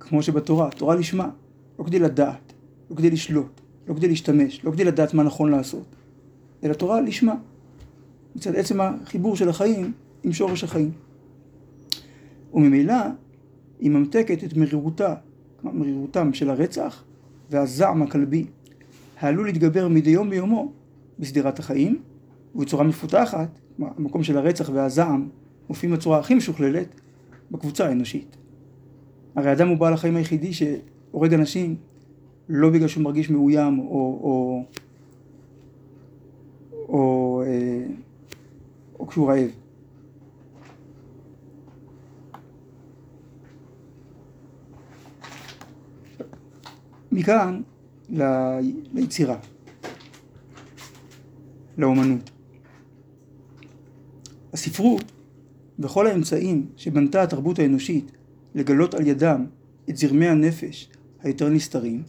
כמו 0.00 0.22
שבתורה, 0.22 0.70
תורה 0.70 0.94
לשמה, 0.94 1.30
לא 1.78 1.84
כדי 1.84 1.98
לדעת, 1.98 2.52
לא 2.90 2.96
כדי 2.96 3.10
לשלוט, 3.10 3.60
לא 3.88 3.94
כדי 3.94 4.08
להשתמש, 4.08 4.64
לא 4.64 4.70
כדי 4.70 4.84
לדעת 4.84 5.14
מה 5.14 5.22
נכון 5.22 5.50
לעשות, 5.50 5.86
אלא 6.64 6.74
תורה 6.74 7.00
לשמה, 7.00 7.34
מצד 8.36 8.54
עצם 8.54 8.80
החיבור 8.80 9.36
של 9.36 9.48
החיים 9.48 9.92
עם 10.24 10.32
שורש 10.32 10.64
החיים. 10.64 10.90
וממילא 12.54 12.94
היא 13.80 13.90
ממתקת 13.90 14.44
את 14.44 14.56
מרירותה, 14.56 15.14
מרירותם 15.64 16.34
של 16.34 16.50
הרצח 16.50 17.04
והזעם 17.50 18.02
הכלבי, 18.02 18.46
העלול 19.20 19.46
להתגבר 19.46 19.88
מדי 19.88 20.10
יום 20.10 20.30
ביומו 20.30 20.72
בשדרת 21.18 21.58
החיים, 21.58 21.98
ובצורה 22.54 22.84
מפותחת, 22.84 23.48
המקום 23.78 24.22
של 24.22 24.38
הרצח 24.38 24.70
והזעם 24.72 25.28
מופיעים 25.68 25.96
בצורה 25.96 26.18
הכי 26.18 26.34
משוכללת 26.34 26.88
בקבוצה 27.50 27.88
האנושית. 27.88 28.36
הרי 29.34 29.50
האדם 29.50 29.68
הוא 29.68 29.76
בעל 29.76 29.92
החיים 29.92 30.16
היחידי 30.16 30.52
שהורג 30.52 31.34
אנשים 31.34 31.76
לא 32.48 32.70
בגלל 32.70 32.88
שהוא 32.88 33.04
מרגיש 33.04 33.30
מאוים 33.30 33.78
או, 33.78 33.84
או, 33.84 34.64
או, 36.92 37.42
אה, 37.46 37.86
או 38.98 39.06
כשהוא 39.06 39.28
רעב. 39.30 39.50
מכאן 47.12 47.62
ל... 48.10 48.22
ליצירה, 48.94 49.38
לאומנות. 51.78 52.30
הספרות 54.52 55.12
וכל 55.78 56.06
האמצעים 56.06 56.66
שבנתה 56.76 57.22
התרבות 57.22 57.58
האנושית 57.58 58.12
לגלות 58.54 58.94
על 58.94 59.06
ידם 59.06 59.46
את 59.90 59.96
זרמי 59.96 60.28
הנפש 60.28 60.88
היותר 61.22 61.48
נסתרים, 61.48 62.02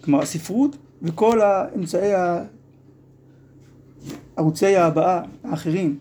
כלומר 0.00 0.22
הספרות 0.22 0.76
וכל 1.02 1.40
האמצעי. 1.40 2.12
ערוצי 4.36 4.76
ההבעה 4.76 5.22
האחרים 5.44 5.98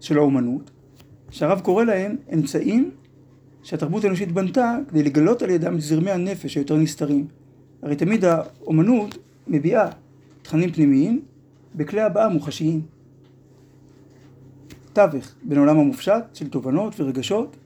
של 0.00 0.18
האומנות, 0.18 0.70
שהרב 1.30 1.60
קורא 1.60 1.84
להם 1.84 2.16
אמצעים 2.34 2.90
שהתרבות 3.62 4.04
האנושית 4.04 4.32
בנתה 4.32 4.76
כדי 4.88 5.02
לגלות 5.02 5.42
על 5.42 5.50
ידם 5.50 5.74
את 5.74 5.80
זרמי 5.80 6.10
הנפש 6.10 6.54
היותר 6.54 6.76
נסתרים. 6.76 7.26
הרי 7.82 7.96
תמיד 7.96 8.24
האומנות 8.24 9.18
מביעה 9.48 9.88
תכנים 10.42 10.72
פנימיים 10.72 11.22
בכלי 11.74 12.00
הבעה 12.00 12.28
מוחשיים. 12.28 12.80
תווך 14.92 15.34
בין 15.42 15.58
עולם 15.58 15.78
המופשט 15.78 16.24
של 16.34 16.48
תובנות 16.48 17.00
ורגשות 17.00 17.56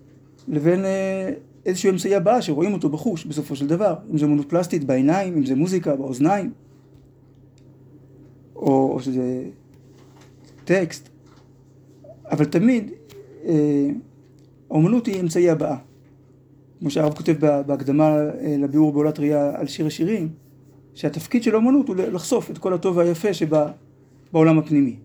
לבין 0.49 0.85
אה, 0.85 1.33
איזשהו 1.67 1.91
אמצעי 1.91 2.15
הבעה 2.15 2.43
שרואים 2.43 2.73
אותו 2.73 2.89
בחוש 2.89 3.25
בסופו 3.25 3.57
של 3.57 3.67
דבר, 3.67 3.95
אם 4.13 4.19
זה 4.19 4.27
אמנות 4.27 4.49
פלסטית 4.49 4.85
בעיניים, 4.85 5.37
אם 5.37 5.47
זה 5.47 5.55
מוזיקה 5.55 5.97
באוזניים, 5.97 6.53
או, 8.57 8.93
או 8.93 9.01
שזה 9.01 9.45
טקסט, 10.71 11.09
אבל 12.31 12.45
תמיד 12.45 12.91
אה, 13.45 13.89
האומנות 14.71 15.07
היא 15.07 15.21
אמצעי 15.21 15.51
הבעה. 15.51 15.77
כמו 16.79 16.91
שהרב 16.91 17.15
כותב 17.15 17.35
בהקדמה 17.67 18.17
אה, 18.17 18.57
לביאור 18.59 18.93
בעולת 18.93 19.19
ראייה 19.19 19.61
על 19.61 19.67
שיר 19.67 19.87
השירים, 19.87 20.29
שהתפקיד 20.95 21.43
של 21.43 21.55
האומנות 21.55 21.89
הוא 21.89 21.97
לחשוף 21.97 22.51
את 22.51 22.59
כל 22.59 22.75
הטוב 22.75 22.97
והיפה 22.97 23.29
שבעולם 23.35 24.59
הפנימי. 24.59 24.97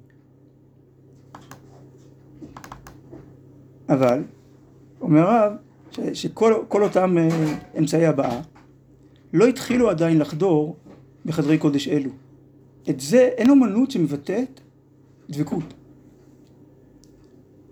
אבל, 3.89 4.23
אומר 5.01 5.29
הרב, 5.29 5.53
שכל 6.13 6.83
אותם 6.83 7.17
אה, 7.17 7.55
אמצעי 7.79 8.05
הבעה 8.05 8.41
לא 9.33 9.47
התחילו 9.47 9.89
עדיין 9.89 10.19
לחדור 10.19 10.75
בחדרי 11.25 11.57
קודש 11.57 11.87
אלו. 11.87 12.09
את 12.89 12.99
זה 12.99 13.29
אין 13.37 13.49
אומנות 13.49 13.91
שמבטאת 13.91 14.64
דבקות. 15.29 15.73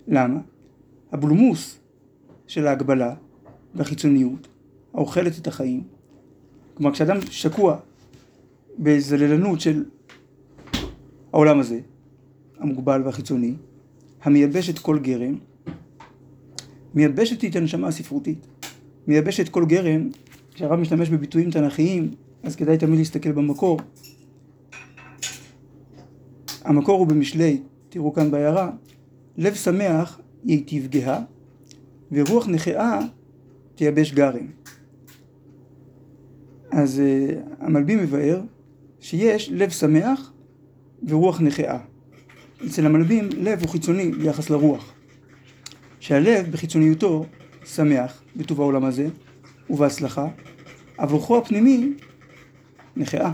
למה? 0.08 0.40
הבולמוס 1.12 1.78
של 2.46 2.66
ההגבלה 2.66 3.14
והחיצוניות 3.74 4.48
האוכלת 4.94 5.38
את 5.38 5.46
החיים, 5.46 5.82
כלומר 6.74 6.92
כשאדם 6.92 7.16
שקוע 7.30 7.76
בזללנות 8.78 9.60
של 9.60 9.84
העולם 11.32 11.60
הזה, 11.60 11.80
המוגבל 12.58 13.02
והחיצוני, 13.04 13.54
המייבש 14.22 14.70
את 14.70 14.78
כל 14.78 14.98
גרם, 14.98 15.38
מייבשת 16.94 17.44
את 17.44 17.56
הנשמה 17.56 17.88
הספרותית. 17.88 18.46
מייבשת 19.06 19.48
כל 19.48 19.64
גרם, 19.64 20.08
כשהרב 20.54 20.80
משתמש 20.80 21.08
בביטויים 21.08 21.50
תנכיים, 21.50 22.10
אז 22.42 22.56
כדאי 22.56 22.78
תמיד 22.78 22.98
להסתכל 22.98 23.32
במקור. 23.32 23.80
המקור 26.64 26.98
הוא 26.98 27.06
במשלי, 27.06 27.60
תראו 27.88 28.12
כאן 28.12 28.30
בהערה, 28.30 28.70
לב 29.36 29.54
שמח 29.54 30.20
ייטיב 30.44 30.86
גאה, 30.86 31.20
ורוח 32.12 32.48
נכאה 32.48 33.00
תייבש 33.74 34.12
גרם. 34.12 34.46
אז 36.70 37.02
uh, 37.02 37.64
המלבים 37.64 37.98
מבאר 37.98 38.40
שיש 39.00 39.50
לב 39.52 39.70
שמח 39.70 40.32
ורוח 41.08 41.40
נכאה. 41.40 41.78
אצל 42.66 42.86
המלבים 42.86 43.28
לב 43.32 43.60
הוא 43.60 43.68
חיצוני 43.68 44.10
ביחס 44.10 44.50
לרוח. 44.50 44.92
שהלב 46.00 46.50
בחיצוניותו 46.50 47.26
שמח 47.64 48.22
בטוב 48.36 48.60
העולם 48.60 48.84
הזה 48.84 49.08
ובהצלחה, 49.70 50.28
אבל 50.98 51.12
רוחו 51.12 51.38
הפנימי 51.38 51.92
נכאה. 52.96 53.32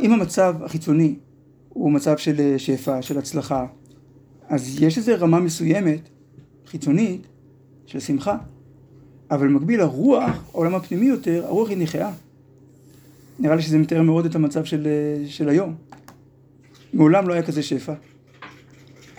אם 0.00 0.12
המצב 0.12 0.54
החיצוני 0.64 1.14
הוא 1.68 1.92
מצב 1.92 2.16
של 2.16 2.40
אה, 2.40 2.58
שפע, 2.58 3.02
של 3.02 3.18
הצלחה, 3.18 3.66
אז 4.48 4.82
יש 4.82 4.98
איזו 4.98 5.12
רמה 5.18 5.40
מסוימת, 5.40 6.08
חיצונית, 6.66 7.26
של 7.86 8.00
שמחה. 8.00 8.36
אבל 9.30 9.48
במקביל 9.48 9.80
הרוח, 9.80 10.44
העולם 10.52 10.74
הפנימי 10.74 11.06
יותר, 11.06 11.46
הרוח 11.46 11.68
היא 11.68 11.78
נכאה. 11.78 12.10
נראה 13.38 13.56
לי 13.56 13.62
שזה 13.62 13.78
מתאר 13.78 14.02
מאוד 14.02 14.24
את 14.24 14.34
המצב 14.34 14.64
של, 14.64 14.86
אה, 14.86 15.28
של 15.28 15.48
היום. 15.48 15.74
מעולם 16.92 17.28
לא 17.28 17.32
היה 17.32 17.42
כזה 17.42 17.62
שפע. 17.62 17.94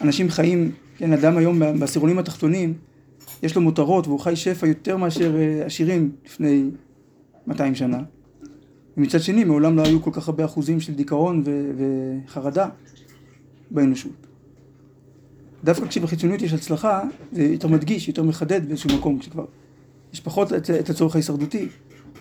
אנשים 0.02 0.30
חיים 0.30 0.72
כן, 1.02 1.14
אדם 1.14 1.38
היום 1.38 1.60
בעשירונים 1.80 2.20
התחתונים, 2.20 2.74
יש 3.44 3.56
לו 3.56 3.62
מותרות 3.62 4.08
והוא 4.08 4.20
חי 4.20 4.36
שפע 4.36 4.68
יותר 4.68 4.98
מאשר 4.98 5.36
אה, 5.38 5.66
עשירים 5.66 6.12
לפני 6.26 6.64
200 7.48 7.76
שנה. 7.76 8.00
ומצד 8.98 9.20
שני, 9.20 9.44
מעולם 9.44 9.78
לא 9.78 9.82
היו 9.82 10.02
כל 10.02 10.12
כך 10.14 10.28
הרבה 10.28 10.46
אחוזים 10.46 10.80
של 10.80 10.94
דיכאון 10.94 11.44
ו- 11.46 11.72
וחרדה 12.26 12.70
באנושות. 13.72 14.28
דווקא 15.64 15.88
כשבחיצוניות 15.88 16.42
יש 16.42 16.54
הצלחה, 16.54 17.02
זה 17.32 17.44
יותר 17.44 17.68
מדגיש, 17.68 18.08
יותר 18.08 18.24
מחדד 18.24 18.68
באיזשהו 18.68 18.90
מקום, 18.98 19.20
כשכבר 19.20 19.46
יש 20.14 20.20
פחות 20.20 20.54
את, 20.54 20.70
את 20.70 20.90
הצורך 20.90 21.16
ההישרדותי. 21.16 21.68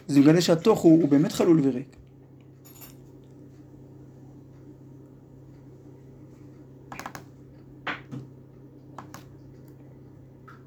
זה 0.08 0.20
מגלה 0.20 0.40
שהתוך 0.40 0.80
הוא, 0.80 1.02
הוא 1.02 1.08
באמת 1.08 1.32
חלול 1.32 1.60
וריק. 1.62 1.96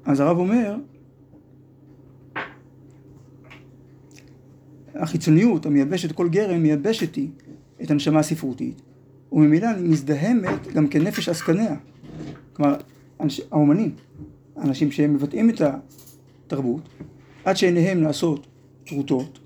אז 0.04 0.20
הרב 0.20 0.38
אומר, 0.38 0.76
החיצוניות 4.94 5.66
המייבשת 5.66 6.12
כל 6.12 6.28
גרם 6.28 6.62
מייבשת 6.62 7.14
היא 7.14 7.28
את 7.82 7.90
הנשמה 7.90 8.20
הספרותית, 8.20 8.82
וממילא 9.32 9.68
מזדהמת 9.80 10.72
גם 10.74 10.88
כנפש 10.88 11.28
עסקניה. 11.28 11.76
כלומר, 12.52 12.76
אנש, 13.20 13.40
האומנים, 13.50 13.94
האנשים 14.56 14.90
שהם 14.90 15.14
מבטאים 15.14 15.50
את 15.50 15.60
התרבות, 16.46 16.88
עד 17.44 17.56
שעיניהם 17.56 18.00
נעשות 18.00 18.46
טרוטות, 18.86 19.38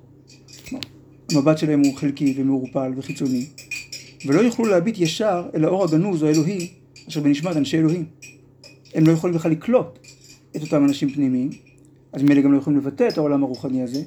המבט 1.33 1.59
שלהם 1.59 1.81
הוא 1.81 1.97
חלקי 1.97 2.35
ומעורפל 2.37 2.93
וחיצוני, 2.97 3.47
ולא 4.27 4.41
יוכלו 4.41 4.65
להביט 4.65 4.99
ישר 4.99 5.49
אל 5.55 5.65
האור 5.65 5.85
הגנוז 5.85 6.23
או 6.23 6.29
האלוהי 6.29 6.73
אשר 7.09 7.21
בנשמת 7.21 7.57
אנשי 7.57 7.79
אלוהים. 7.79 8.05
הם 8.95 9.07
לא 9.07 9.13
יכולים 9.13 9.37
בכלל 9.37 9.51
לקלוט 9.51 9.99
את 10.57 10.63
אותם 10.63 10.85
אנשים 10.85 11.11
פנימיים, 11.11 11.51
אז 12.13 12.23
ממילא 12.23 12.41
גם 12.41 12.53
לא 12.53 12.59
יכולים 12.59 12.79
לבטא 12.79 13.09
את 13.09 13.19
העולם 13.19 13.43
הרוחני 13.43 13.83
הזה, 13.83 14.03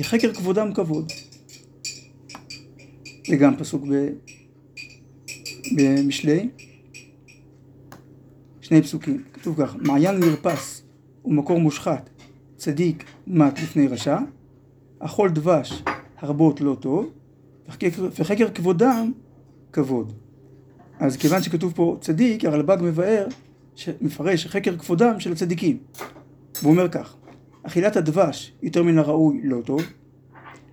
כי 0.00 0.04
חקר 0.04 0.32
כבודם 0.34 0.74
כבוד. 0.74 1.12
זה 3.26 3.36
גם 3.36 3.56
פסוק 3.56 3.82
ב... 3.82 4.08
במשלי, 5.76 6.48
שני 8.60 8.82
פסוקים, 8.82 9.24
כתוב 9.32 9.56
כך, 9.58 9.76
מעיין 9.76 10.20
נרפס 10.20 10.82
הוא 11.22 11.34
מקור 11.34 11.60
מושחת, 11.60 12.10
צדיק 12.56 13.04
מת 13.26 13.62
לפני 13.62 13.88
רשע, 13.88 14.18
אכול 14.98 15.30
דבש 15.30 15.82
הרבות 16.18 16.60
לא 16.60 16.76
טוב, 16.80 17.10
וחקר 18.18 18.50
כבודם 18.54 19.12
כבוד. 19.72 20.12
אז 20.98 21.16
כיוון 21.16 21.42
שכתוב 21.42 21.72
פה 21.76 21.96
צדיק, 22.00 22.44
הרלב"ג 22.44 22.78
מבאר, 22.82 23.26
מפרש 24.00 24.46
חקר 24.46 24.76
כבודם 24.76 25.20
של 25.20 25.32
הצדיקים. 25.32 25.78
והוא 26.62 26.72
אומר 26.72 26.88
כך, 26.88 27.16
אכילת 27.62 27.96
הדבש 27.96 28.52
יותר 28.62 28.82
מן 28.82 28.98
הראוי 28.98 29.40
לא 29.44 29.60
טוב, 29.64 29.82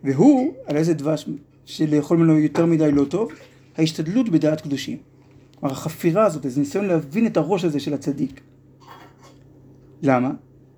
והוא, 0.04 0.54
על 0.66 0.78
איזה 0.78 0.94
דבש 0.94 1.30
שלאכול 1.66 2.18
ממנו 2.18 2.38
יותר 2.38 2.66
מדי 2.66 2.92
לא 2.92 3.06
טוב, 3.06 3.32
ההשתדלות 3.78 4.30
בדעת 4.30 4.62
קדושים. 4.62 4.98
כלומר 5.60 5.74
החפירה 5.74 6.26
הזאת, 6.26 6.46
איזה 6.46 6.60
ניסיון 6.60 6.86
להבין 6.86 7.28
את 7.28 7.38
הראש 7.38 7.66
הזה 7.66 7.80
של 7.80 7.94
הצדיק. 7.94 8.42
למה? 10.02 10.32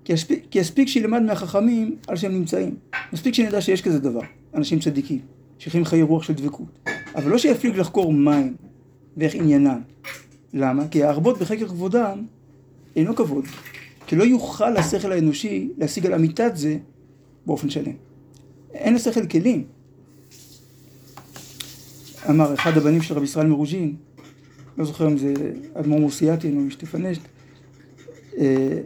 כי 0.04 0.12
יספיק, 0.54 0.88
שילמד 0.88 1.22
מהחכמים 1.22 1.96
על 2.08 2.16
שהם 2.16 2.32
נמצאים. 2.32 2.76
מספיק 3.12 3.34
שנדע 3.34 3.60
שיש 3.60 3.82
כזה 3.82 3.98
דבר, 3.98 4.20
אנשים 4.54 4.78
צדיקים, 4.78 5.18
שחיים 5.58 5.84
חיי 5.84 6.02
רוח 6.02 6.22
של 6.22 6.32
דבקות. 6.32 6.88
אבל 7.14 7.30
לא 7.30 7.38
שיפליג 7.38 7.76
לחקור 7.76 8.12
מים 8.12 8.54
ואיך 9.16 9.34
עניינם. 9.34 9.80
למה? 10.54 10.88
כי 10.88 11.04
ההרבות 11.04 11.38
בחקר 11.38 11.68
כבודם 11.68 12.24
אינו 12.96 13.16
כבוד. 13.16 13.44
כי 14.10 14.16
לא 14.16 14.24
יוכל 14.24 14.76
השכל 14.76 15.12
האנושי 15.12 15.68
להשיג 15.78 16.06
על 16.06 16.14
אמיתת 16.14 16.52
זה 16.54 16.78
באופן 17.46 17.70
שלם. 17.70 17.92
אין 18.74 18.94
לשכל 18.94 19.26
כלים. 19.26 19.64
אמר 22.30 22.54
אחד 22.54 22.76
הבנים 22.76 23.02
של 23.02 23.14
רבי 23.14 23.24
ישראל 23.24 23.46
מרוז'ין, 23.46 23.96
לא 24.78 24.84
זוכר 24.84 25.08
אם 25.08 25.18
זה 25.18 25.34
אדמו"ר 25.74 26.00
מוסייתין 26.00 26.56
או 26.56 26.60
משטפנשט, 26.60 27.20
אה, 28.38 28.80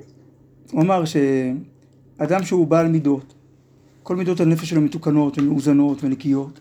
הוא 0.72 0.82
אמר 0.82 1.04
שאדם 1.04 2.44
שהוא 2.44 2.66
בעל 2.66 2.88
מידות, 2.88 3.34
כל 4.02 4.16
מידות 4.16 4.40
הנפש 4.40 4.70
שלו 4.70 4.80
מתוקנות 4.80 5.38
ומאוזנות 5.38 6.04
ונקיות, 6.04 6.60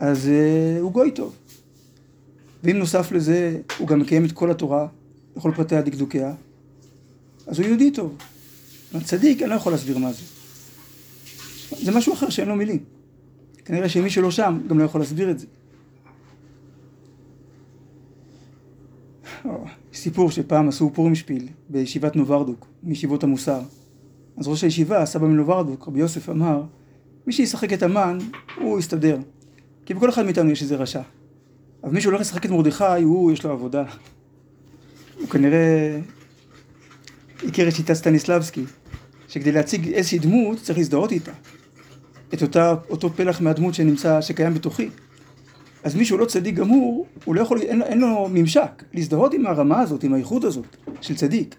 אז 0.00 0.26
uh, 0.26 0.80
הוא 0.80 0.92
גוי 0.92 1.10
טוב. 1.10 1.36
ואם 2.64 2.76
נוסף 2.76 3.12
לזה 3.12 3.60
הוא 3.78 3.88
גם 3.88 3.98
מקיים 3.98 4.24
את 4.24 4.32
כל 4.32 4.50
התורה, 4.50 4.86
בכל 5.36 5.52
פרטיה 5.56 5.82
דקדוקיה, 5.82 6.34
אז 7.48 7.58
הוא 7.58 7.66
יהודי 7.66 7.90
טוב. 7.90 8.16
צדיק, 9.04 9.42
אני 9.42 9.50
לא 9.50 9.54
יכול 9.54 9.72
להסביר 9.72 9.98
מה 9.98 10.12
זה. 10.12 10.22
זה 11.82 11.92
משהו 11.92 12.12
אחר 12.12 12.30
שאין 12.30 12.48
לו 12.48 12.56
מילים. 12.56 12.78
כנראה 13.64 13.88
שמי 13.88 14.10
שלא 14.10 14.30
שם 14.30 14.58
גם 14.66 14.78
לא 14.78 14.84
יכול 14.84 15.00
להסביר 15.00 15.30
את 15.30 15.38
זה. 15.38 15.46
סיפור 19.94 20.30
שפעם 20.30 20.68
עשו 20.68 20.90
פורים 20.94 21.14
שפיל 21.14 21.48
בישיבת 21.68 22.16
נוברדוק, 22.16 22.66
מישיבות 22.82 23.24
המוסר. 23.24 23.60
אז 24.36 24.48
ראש 24.48 24.64
הישיבה, 24.64 25.06
סבא 25.06 25.26
מנוברדוק, 25.26 25.88
רבי 25.88 26.00
יוסף 26.00 26.28
אמר, 26.28 26.62
מי 27.26 27.32
שישחק 27.32 27.72
את 27.72 27.82
המן, 27.82 28.18
הוא 28.60 28.78
יסתדר. 28.78 29.18
כי 29.86 29.94
בכל 29.94 30.10
אחד 30.10 30.24
מאיתנו 30.24 30.50
יש 30.50 30.62
איזה 30.62 30.76
רשע. 30.76 31.02
אבל 31.84 31.92
מי 31.92 32.00
שהולך 32.00 32.20
לשחק 32.20 32.46
את 32.46 32.50
מרדכי, 32.50 33.02
הוא, 33.02 33.32
יש 33.32 33.44
לו 33.44 33.50
עבודה. 33.50 33.84
הוא 35.18 35.28
כנראה 35.28 36.00
הכיר 37.46 37.68
את 37.68 37.74
שיטת 37.74 37.94
סטניסלבסקי, 37.94 38.64
שכדי 39.28 39.52
להציג 39.52 39.88
איזושהי 39.88 40.18
דמות 40.18 40.58
צריך 40.62 40.78
להזדהות 40.78 41.12
איתה. 41.12 41.32
את 42.34 42.42
אותה, 42.42 42.74
אותו 42.90 43.10
פלח 43.10 43.40
מהדמות 43.40 43.74
שנמצא, 43.74 44.20
שקיים 44.20 44.54
בתוכי. 44.54 44.88
אז 45.84 45.94
מי 45.94 46.04
שהוא 46.04 46.18
לא 46.18 46.24
צדיק 46.24 46.54
גמור, 46.54 47.06
הוא 47.24 47.34
לא 47.34 47.40
יכול, 47.40 47.60
אין, 47.60 47.82
אין 47.82 47.98
לו 47.98 48.28
ממשק 48.30 48.82
להזדהות 48.92 49.34
עם 49.34 49.46
הרמה 49.46 49.80
הזאת, 49.80 50.04
עם 50.04 50.14
האיכות 50.14 50.44
הזאת 50.44 50.76
של 51.00 51.16
צדיק. 51.16 51.54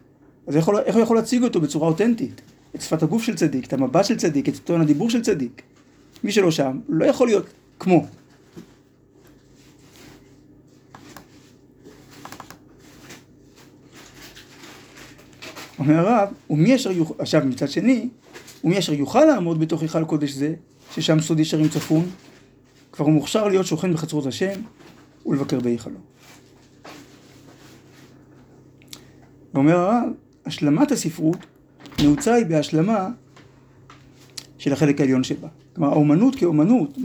אז 0.48 0.56
איך, 0.56 0.70
איך 0.86 0.96
הוא 0.96 1.04
יכול 1.04 1.15
להציג 1.15 1.44
אותו 1.44 1.62
בצורה 1.62 1.88
אותנטית? 1.88 2.42
את 2.76 2.82
שפת 2.82 3.04
הגוף 3.04 3.24
של 3.24 3.36
צדיק, 3.36 3.65
את 3.65 3.74
המבט 3.74 4.06
של 4.06 4.18
צדיק, 4.18 4.50
את 4.50 4.58
טון 4.63 4.82
הדיבור 4.82 5.10
של 5.10 5.22
צדיק. 5.22 5.62
מי 6.24 6.32
שלא 6.32 6.52
שם, 6.52 6.80
לא 6.89 7.06
יכול 7.06 7.28
להיות 7.28 7.46
כמו. 7.80 8.06
אומר 15.80 15.96
הרב, 15.96 16.30
ומי 16.50 16.76
אשר 16.76 16.92
יוכל, 16.92 17.13
עכשיו 17.20 17.42
מצד 17.46 17.70
שני, 17.70 18.10
ומי 18.63 18.80
אשר 18.80 18.94
יוכל 18.94 19.26
לעמוד 19.26 19.60
בתוך 19.60 19.82
היכל 19.82 20.06
קודש 20.06 20.32
זה, 20.32 20.54
ששם 20.94 21.20
סוד 21.20 21.39
ישרים 21.39 21.70
צפון, 21.70 22.06
כבר 22.92 23.06
הוא 23.06 23.13
מוכשר 23.13 23.48
להיות 23.48 23.65
שוכן 23.65 23.94
בחצרות 23.94 24.26
השם 24.26 24.62
ולבקר 25.26 25.60
בהיכלו. 25.60 25.98
ואומר 29.54 29.78
הרב, 29.78 30.10
השלמת 30.46 30.92
הספרות 30.92 31.38
נעוצה 32.00 32.34
היא 32.34 32.46
בהשלמה 32.46 33.10
של 34.58 34.74
החלק 34.74 35.02
העליון 35.02 35.24
שבה. 35.24 35.48
כלומר, 35.76 35.89
האומנות 35.89 36.36
כאומנות, 36.36 36.98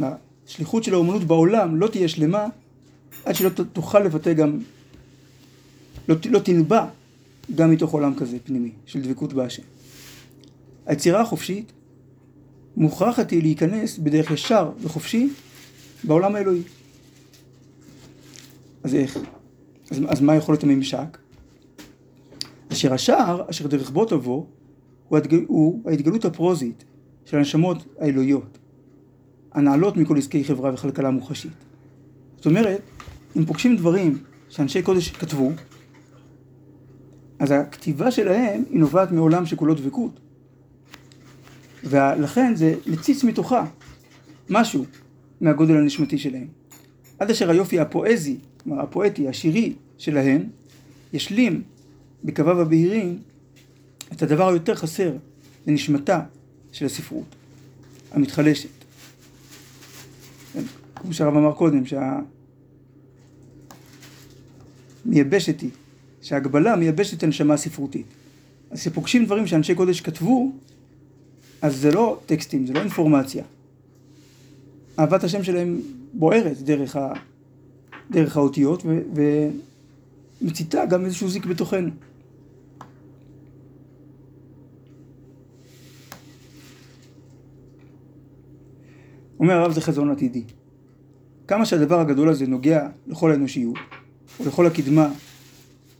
השליחות 0.47 0.85
של 0.85 0.95
האומנות 0.95 1.25
בעולם 1.25 1.77
לא 1.77 1.87
תהיה 1.87 2.09
שלמה 2.09 2.47
עד 3.25 3.35
שלא 3.35 3.49
תוכל 3.73 4.01
לבטא 4.01 4.33
גם, 4.33 4.59
לא, 6.09 6.17
לא 6.31 6.39
תנבע 6.39 6.87
גם 7.55 7.71
מתוך 7.71 7.93
עולם 7.93 8.15
כזה 8.15 8.37
פנימי 8.45 8.73
של 8.87 9.03
דבקות 9.03 9.33
בהשם. 9.33 9.63
היצירה 10.87 11.21
החופשית 11.21 11.73
מוכרחת 12.77 13.31
היא 13.31 13.43
להיכנס 13.43 13.99
בדרך 13.99 14.31
ישר 14.31 14.71
וחופשי 14.83 15.29
בעולם 16.05 16.35
האלוהי. 16.35 16.63
אז 18.83 18.95
איך? 18.95 19.19
אז, 19.91 20.01
אז 20.09 20.21
מה 20.21 20.37
יכול 20.37 20.53
להיות 20.53 20.65
הממשק? 20.65 21.19
אשר 22.73 22.95
השער, 22.95 23.43
אשר 23.51 23.67
דרך 23.67 23.91
בו 23.91 24.05
תבוא, 24.05 24.45
הוא, 25.09 25.19
הדגל, 25.19 25.45
הוא 25.47 25.91
ההתגלות 25.91 26.25
הפרוזית 26.25 26.85
של 27.25 27.37
הנשמות 27.37 27.85
האלוהיות, 27.99 28.59
הנעלות 29.53 29.97
מכל 29.97 30.19
עסקי 30.19 30.45
חברה 30.45 30.75
וכלכלה 30.75 31.11
מוחשית. 31.11 31.53
זאת 32.37 32.47
אומרת, 32.47 32.81
אם 33.37 33.45
פוגשים 33.45 33.77
דברים 33.77 34.19
שאנשי 34.49 34.83
קודש 34.83 35.11
כתבו, 35.11 35.51
אז 37.39 37.51
הכתיבה 37.51 38.11
שלהם 38.11 38.65
היא 38.71 38.79
נובעת 38.79 39.13
מעולם 39.13 39.47
שכולו 39.47 39.75
דבקות. 39.75 40.21
ולכן 41.85 42.55
זה 42.57 42.75
מציץ 42.87 43.25
מתוכה 43.25 43.67
משהו 44.51 44.85
מהגודל 45.41 45.77
הנשמתי 45.77 46.19
שלהם. 46.19 46.47
עד 47.19 47.31
אשר 47.31 47.51
היופי 47.51 47.81
הפואזי, 47.81 48.37
כלומר 48.57 48.83
הפואטי, 48.83 49.29
השירי 49.29 49.73
שלהם, 49.99 50.43
ישלים 51.13 51.63
בקוויו 52.25 52.61
הבהירים 52.61 53.19
את 54.13 54.23
הדבר 54.23 54.49
היותר 54.49 54.75
חסר 54.75 55.13
לנשמתה 55.67 56.21
של 56.73 56.87
הספרות, 56.87 57.35
המתחלשת. 58.13 58.69
כמו 60.95 61.13
שהרב 61.13 61.37
אמר 61.37 61.53
קודם, 61.53 61.83
שהמייבשת 65.05 65.61
היא, 65.61 65.71
שההגבלה 66.25 66.77
מייבשת 66.77 67.19
את 67.19 67.23
הנשמה 67.23 67.55
הספרותית. 67.55 68.07
אז 68.71 68.81
כשפוגשים 68.81 69.25
דברים 69.25 69.47
שאנשי 69.47 69.75
קודש 69.75 70.01
כתבו, 70.01 70.53
אז 71.63 71.77
זה 71.77 71.93
לא 71.93 72.19
טקסטים, 72.27 72.67
זה 72.67 72.73
לא 72.73 72.81
אינפורמציה. 72.81 73.45
אהבת 74.99 75.25
השם 75.25 75.43
שלהם 75.43 75.81
בוערת 76.13 76.63
דרך, 76.63 76.97
ה, 76.97 77.13
דרך 78.11 78.37
האותיות 78.37 78.83
ו, 78.87 79.01
ומציתה 80.41 80.87
גם 80.87 81.05
איזשהו 81.05 81.29
זיק 81.29 81.47
בתוכנו. 81.47 81.91
אומר 89.41 89.55
הרב 89.55 89.73
זה 89.73 89.81
חזון 89.81 90.11
עתידי. 90.11 90.43
כמה 91.49 91.67
שהדבר 91.67 92.01
הגדול 92.01 92.29
הזה 92.29 92.47
נוגע 92.47 92.89
לכל 93.07 93.31
האנושיות 93.31 93.77
ולכל 94.41 94.67
הקדמה 94.67 95.09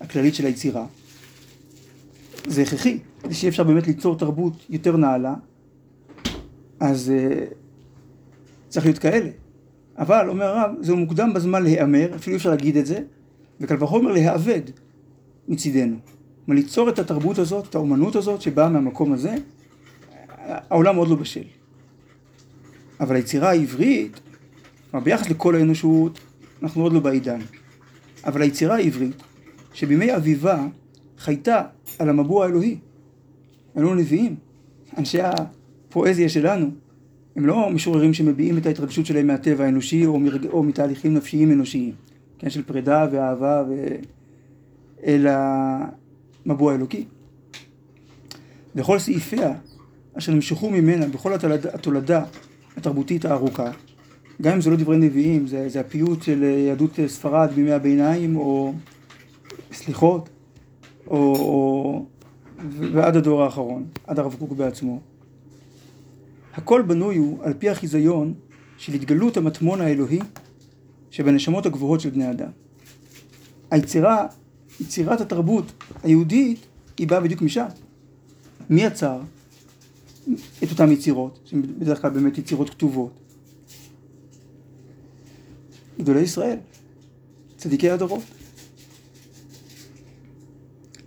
הכללית 0.01 0.35
של 0.35 0.47
היצירה, 0.47 0.87
זה 2.47 2.63
הכרחי, 2.63 2.99
כדי 3.23 3.35
שיהיה 3.35 3.51
אפשר 3.51 3.65
באמת 3.65 3.87
ליצור 3.87 4.19
תרבות 4.19 4.67
יותר 4.71 4.97
נעלה, 4.97 5.35
אז 6.81 7.13
uh, 7.13 7.55
צריך 8.69 8.87
להיות 8.87 8.99
כאלה. 8.99 9.31
אבל, 9.99 10.29
אומר 10.29 10.45
הרב, 10.45 10.71
זהו 10.81 10.97
מוקדם 10.97 11.35
בזמן 11.35 11.63
להיאמר, 11.63 12.15
אפילו 12.17 12.37
אפשר 12.37 12.51
להגיד 12.51 12.77
את 12.77 12.87
זה, 12.87 12.99
וקל 13.61 13.83
וחומר 13.83 14.13
להיאבד 14.13 14.61
מצידנו. 15.49 15.97
כלומר, 16.45 16.61
ליצור 16.61 16.89
את 16.89 16.99
התרבות 16.99 17.39
הזאת, 17.39 17.69
את 17.69 17.75
האומנות 17.75 18.17
הזאת 18.17 18.41
שבאה 18.43 18.69
מהמקום 18.69 19.13
הזה, 19.13 19.35
העולם 20.47 20.97
עוד 20.97 21.09
לא 21.09 21.17
בשל. 21.17 21.45
אבל 23.01 23.17
היצירה 23.17 23.51
העברית, 23.51 24.21
כלומר 24.91 25.05
ביחס 25.05 25.31
לכל 25.31 25.55
האנושות, 25.55 26.19
אנחנו 26.63 26.83
עוד 26.83 26.93
לא 26.93 27.01
בעידן. 27.01 27.41
אבל 28.27 28.43
היצירה 28.43 28.77
העברית, 28.77 29.23
שבימי 29.75 30.17
אביבה 30.17 30.67
חייתה 31.19 31.63
על 31.99 32.09
המבוע 32.09 32.45
האלוהי, 32.45 32.79
היו 33.75 33.95
נביאים, 33.95 34.37
אנשי 34.99 35.19
הפואזיה 35.23 36.29
שלנו, 36.29 36.71
הם 37.37 37.47
לא 37.47 37.71
משוררים 37.71 38.15
שמביעים 38.15 38.59
את 38.59 38.67
ההתרגשות 38.67 39.07
שלהם 39.07 39.27
מהטבע 39.27 39.65
האנושי 39.65 40.07
או, 40.07 40.19
מרג... 40.19 40.47
או 40.47 40.63
מתהליכים 40.63 41.15
נפשיים 41.15 41.53
אנושיים, 41.53 41.93
כן, 42.39 42.51
של 42.51 42.63
פרידה 42.63 43.07
ואהבה 43.13 43.65
ו... 43.69 43.87
אל 45.07 45.27
המבוע 46.47 46.73
האלוקי. 46.73 47.05
וכל 48.75 48.99
סעיפיה 48.99 49.53
אשר 50.19 50.33
נמשכו 50.33 50.71
ממנה 50.71 51.07
בכל 51.07 51.35
התולדה, 51.35 51.71
התולדה 51.75 52.25
התרבותית 52.77 53.25
הארוכה, 53.25 53.71
גם 54.43 54.53
אם 54.53 54.61
זה 54.61 54.71
לא 54.71 54.77
דברי 54.77 54.97
נביאים, 54.97 55.47
זה, 55.47 55.69
זה 55.69 55.81
הפיוט 55.81 56.23
של 56.23 56.43
יהדות 56.43 56.99
ספרד 57.07 57.51
בימי 57.55 57.73
הביניים, 57.73 58.37
או 58.37 58.75
סליחות, 59.75 60.29
או, 61.07 61.17
או 61.17 62.07
ועד 62.93 63.17
הדור 63.17 63.43
האחרון, 63.43 63.87
עד 64.07 64.19
הרב 64.19 64.37
קוק 64.39 64.53
בעצמו. 64.53 65.01
הכל 66.55 66.83
בנוי 66.83 67.17
הוא 67.17 67.43
על 67.43 67.55
פי 67.59 67.71
החיזיון 67.71 68.35
של 68.79 68.93
התגלות 68.95 69.37
המטמון 69.37 69.81
האלוהי 69.81 70.19
שבנשמות 71.11 71.67
הגבוהות 71.67 72.01
של 72.01 72.11
בני 72.11 72.31
אדם. 72.31 72.51
היצירה, 73.71 74.27
יצירת 74.81 75.21
התרבות 75.21 75.73
היהודית, 76.03 76.67
היא 76.99 77.09
באה 77.09 77.21
בדיוק 77.21 77.43
משם. 77.43 77.67
מי 78.71 78.83
יצר 78.83 79.21
את 80.63 80.71
אותן 80.71 80.93
יצירות, 80.93 81.39
שהן 81.45 81.63
בדרך 81.79 82.03
כלל 82.03 82.11
באמת 82.11 82.39
יצירות 82.39 82.71
כתובות? 82.71 83.13
גדולי 85.99 86.21
ישראל, 86.21 86.59
צדיקי 87.57 87.91
הדורות. 87.91 88.23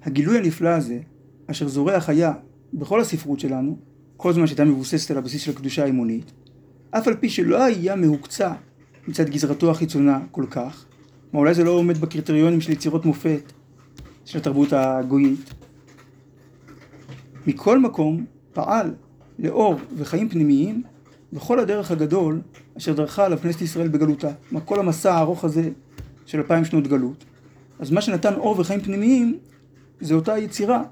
הגילוי 0.07 0.37
הנפלא 0.37 0.69
הזה, 0.69 0.99
אשר 1.47 1.67
זורח 1.67 2.09
היה 2.09 2.33
בכל 2.73 3.01
הספרות 3.01 3.39
שלנו, 3.39 3.77
כל 4.17 4.33
זמן 4.33 4.47
שהייתה 4.47 4.65
מבוססת 4.65 5.11
על 5.11 5.17
הבסיס 5.17 5.41
של 5.41 5.51
הקדושה 5.51 5.85
האמונית, 5.85 6.31
אף 6.91 7.07
על 7.07 7.15
פי 7.15 7.29
שלא 7.29 7.63
היה 7.63 7.95
מהוקצע 7.95 8.53
מצד 9.07 9.29
גזרתו 9.29 9.71
החיצונה 9.71 10.19
כל 10.31 10.45
כך, 10.49 10.85
כלומר 11.31 11.45
אולי 11.45 11.53
זה 11.53 11.63
לא 11.63 11.71
עומד 11.71 11.97
בקריטריונים 11.97 12.61
של 12.61 12.71
יצירות 12.71 13.05
מופת 13.05 13.53
של 14.25 14.37
התרבות 14.37 14.73
הגויית. 14.73 15.53
מכל 17.47 17.79
מקום 17.79 18.25
פעל 18.53 18.93
לאור 19.39 19.75
וחיים 19.97 20.29
פנימיים 20.29 20.83
בכל 21.33 21.59
הדרך 21.59 21.91
הגדול 21.91 22.41
אשר 22.77 22.93
דרכה 22.93 23.25
עליו 23.25 23.37
כנסת 23.37 23.61
ישראל 23.61 23.87
בגלותה. 23.87 24.31
כל 24.65 24.79
המסע 24.79 25.13
הארוך 25.13 25.43
הזה 25.43 25.69
של 26.25 26.37
אלפיים 26.37 26.65
שנות 26.65 26.87
גלות. 26.87 27.25
אז 27.79 27.91
מה 27.91 28.01
שנתן 28.01 28.33
אור 28.33 28.59
וחיים 28.59 28.81
פנימיים 28.81 29.37
זה 29.99 30.13
אותה 30.13 30.37
יצירה 30.37 30.83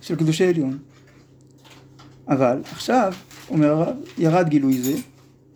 של 0.00 0.16
קדושי 0.16 0.44
עליון. 0.44 0.78
אבל 2.28 2.62
עכשיו, 2.72 3.12
אומר 3.50 3.68
הרב, 3.68 3.96
ירד 4.18 4.48
גילוי 4.48 4.82
זה 4.82 4.94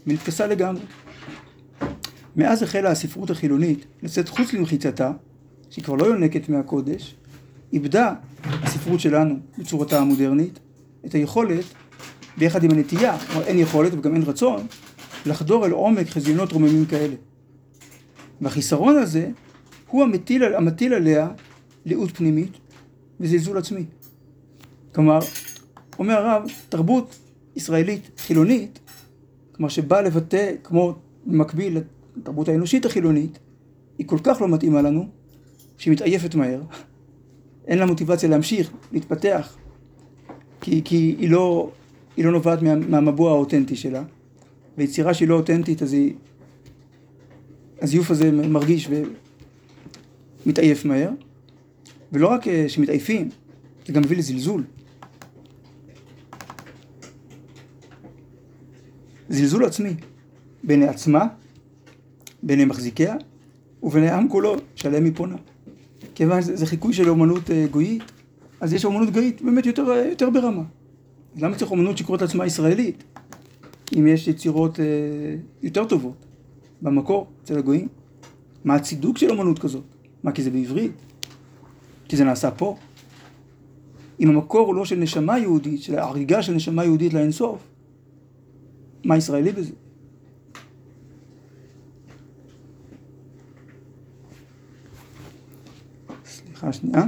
ונתפסה 0.07 0.46
לגמרי. 0.46 0.83
מאז 2.37 2.62
החלה 2.62 2.90
הספרות 2.90 3.31
החילונית 3.31 3.85
לצאת 4.03 4.29
חוץ 4.29 4.53
למחיצתה, 4.53 5.12
שהיא 5.70 5.85
כבר 5.85 5.94
לא 5.94 6.05
יונקת 6.05 6.48
מהקודש, 6.48 7.14
איבדה 7.72 8.14
הספרות 8.44 9.00
שלנו 9.00 9.35
בצורתה 9.59 9.98
המודרנית 9.98 10.59
את 11.07 11.14
היכולת, 11.14 11.64
ביחד 12.38 12.64
עם 12.64 12.70
הנטייה, 12.70 13.18
כלומר 13.18 13.46
אין 13.46 13.59
יכולת 13.59 13.94
וגם 13.94 14.14
אין 14.14 14.22
רצון, 14.22 14.66
לחדור 15.27 15.66
אל 15.66 15.70
עומק 15.70 16.09
חזיונות 16.09 16.53
רוממים 16.53 16.87
כאלה. 16.87 17.14
והחיסרון 18.40 18.96
הזה 18.96 19.31
הוא 19.88 20.03
המטיל, 20.03 20.55
המטיל 20.55 20.94
עליה 20.94 21.29
לאות 21.87 22.11
פנימית 22.11 22.53
וזלזול 23.20 23.59
עצמי. 23.59 23.85
כלומר, 24.94 25.18
אומר 25.99 26.14
הרב, 26.14 26.42
תרבות 26.68 27.18
ישראלית 27.57 28.11
חילונית, 28.18 28.79
כלומר 29.53 29.68
שבאה 29.68 30.03
לבטא, 30.03 30.53
כמו 30.64 30.94
במקביל 31.27 31.79
לתרבות 32.16 32.49
האנושית 32.49 32.87
החילונית, 32.87 33.38
היא 33.99 34.07
כל 34.07 34.18
כך 34.25 34.40
לא 34.40 34.49
מתאימה 34.49 34.83
לנו, 34.83 35.09
שהיא 35.79 35.92
מתעייפת 35.92 36.35
מהר, 36.35 36.61
אין 37.66 37.79
לה 37.79 37.87
מוטיבציה 37.87 38.29
להמשיך, 38.29 38.70
להתפתח, 38.92 39.57
כי, 40.61 40.83
כי 40.85 41.16
היא, 41.18 41.31
לא, 41.31 41.70
היא 42.16 42.25
לא 42.25 42.33
נובעת 42.33 42.62
מה, 42.62 42.75
מהמבוע 42.77 43.31
האותנטי 43.31 43.77
שלה, 43.77 44.03
ויצירה 44.79 45.14
שהיא 45.14 45.29
לא 45.29 45.35
אותנטית 45.35 45.83
אז 45.83 45.92
היא... 45.92 46.14
הזיוף 47.81 48.11
הזה 48.11 48.33
מרגיש 48.33 48.90
ומתעייף 50.47 50.85
מהר, 50.85 51.11
ולא 52.12 52.29
רק 52.29 52.49
אה, 52.49 52.69
שמתעייפים, 52.69 53.29
זה 53.87 53.93
גם 53.93 54.03
מביא 54.03 54.17
לזלזול. 54.17 54.64
זלזול 59.29 59.64
עצמי 59.64 59.95
בעיני 60.62 60.87
עצמה, 60.88 61.27
בעיני 62.43 62.64
מחזיקיה, 62.64 63.14
ובעיני 63.83 64.09
העם 64.09 64.29
כולו 64.29 64.57
שעליהם 64.75 65.05
היא 65.05 65.12
פונה. 65.14 65.37
כיוון 66.14 66.43
שזה 66.43 66.67
חיקוי 66.67 66.93
של 66.93 67.09
אומנות 67.09 67.51
אה, 67.51 67.67
גויית, 67.71 68.03
אז 68.61 68.73
יש 68.73 68.85
אומנות 68.85 69.11
גויית 69.11 69.43
באמת 69.43 69.67
יותר, 69.67 69.90
אה, 69.90 70.09
יותר 70.09 70.31
ברמה. 70.31 70.62
למה 71.37 71.57
צריך 71.57 71.71
אומנות 71.71 71.99
שקוראת 71.99 72.23
לעצמה 72.23 72.47
ישראלית, 72.47 73.05
אם 73.99 74.07
יש 74.07 74.29
יצירות 74.29 74.79
יותר 75.62 75.85
טובות 75.85 76.27
במקור 76.83 77.27
אצל 77.45 77.59
הגויים? 77.59 77.88
מה 78.64 78.75
הצידוק 78.75 79.19
של 79.19 79.31
אומנות 79.31 79.59
כזאת? 79.59 79.85
מה, 80.23 80.33
כי 80.33 80.43
זה 80.43 80.51
בעברית? 80.51 80.93
כי 82.09 82.17
זה 82.17 82.25
נעשה 82.25 82.51
פה? 82.51 82.77
אם 84.21 84.29
המקור 84.29 84.67
הוא 84.67 84.75
לא 84.75 84.85
של 84.85 84.97
נשמה 84.97 85.38
יהודית, 85.38 85.83
של 85.83 85.99
הריגה 85.99 86.43
של 86.43 86.53
נשמה 86.53 86.85
יהודית 86.85 87.14
לאינסוף, 87.14 87.59
מה 89.05 89.17
ישראלי 89.17 89.53
בזה? 89.53 89.73
סליחה 96.27 96.73
שנייה. 96.73 97.03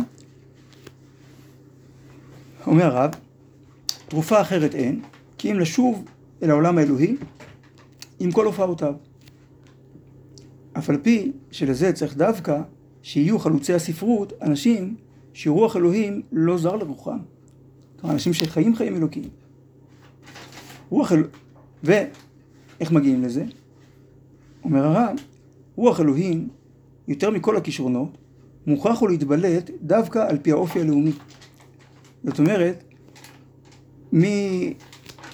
אומר 2.67 2.85
הרב, 2.85 3.11
תרופה 4.09 4.41
אחרת 4.41 4.75
אין, 4.75 5.03
כי 5.39 5.53
אם 5.53 5.59
לשוב 5.59 6.05
אל 6.43 6.51
העולם 6.51 6.79
האלוהי 6.79 7.17
עם 8.19 8.33
כל 8.33 8.47
הופעותיו. 8.47 8.95
אף 10.79 10.91
על 10.91 10.99
פי 11.03 11.33
שלזה 11.51 11.93
צריך 11.93 12.17
דווקא 12.17 12.61
שיהיו 13.07 13.39
חלוצי 13.39 13.75
הספרות 13.75 14.33
אנשים 14.43 14.97
שרוח 15.33 15.77
אלוהים 15.77 16.23
לא 16.33 16.59
זר 16.59 16.77
לרוחם. 16.77 17.19
כלומר, 18.01 18.15
אנשים 18.15 18.33
שחיים 18.33 18.77
חיים 18.77 18.97
אלוקים. 18.97 19.25
רוח 20.91 21.13
אלוהים, 21.13 21.31
ואיך 21.85 22.93
מגיעים 22.93 23.23
לזה? 23.23 23.45
אומר 24.65 24.87
הרב, 24.87 25.17
רוח 25.77 26.01
אלוהים, 26.01 26.49
יותר 27.09 27.31
מכל 27.31 27.57
הכישרונות, 27.57 28.19
מוכרח 28.67 29.01
הוא 29.01 29.09
להתבלט 29.09 29.71
דווקא 29.83 30.19
על 30.29 30.39
פי 30.43 30.53
האופי 30.53 30.81
הלאומי. 30.81 31.13
זאת 32.25 32.39
אומרת, 32.39 32.85
מ... 34.15 34.23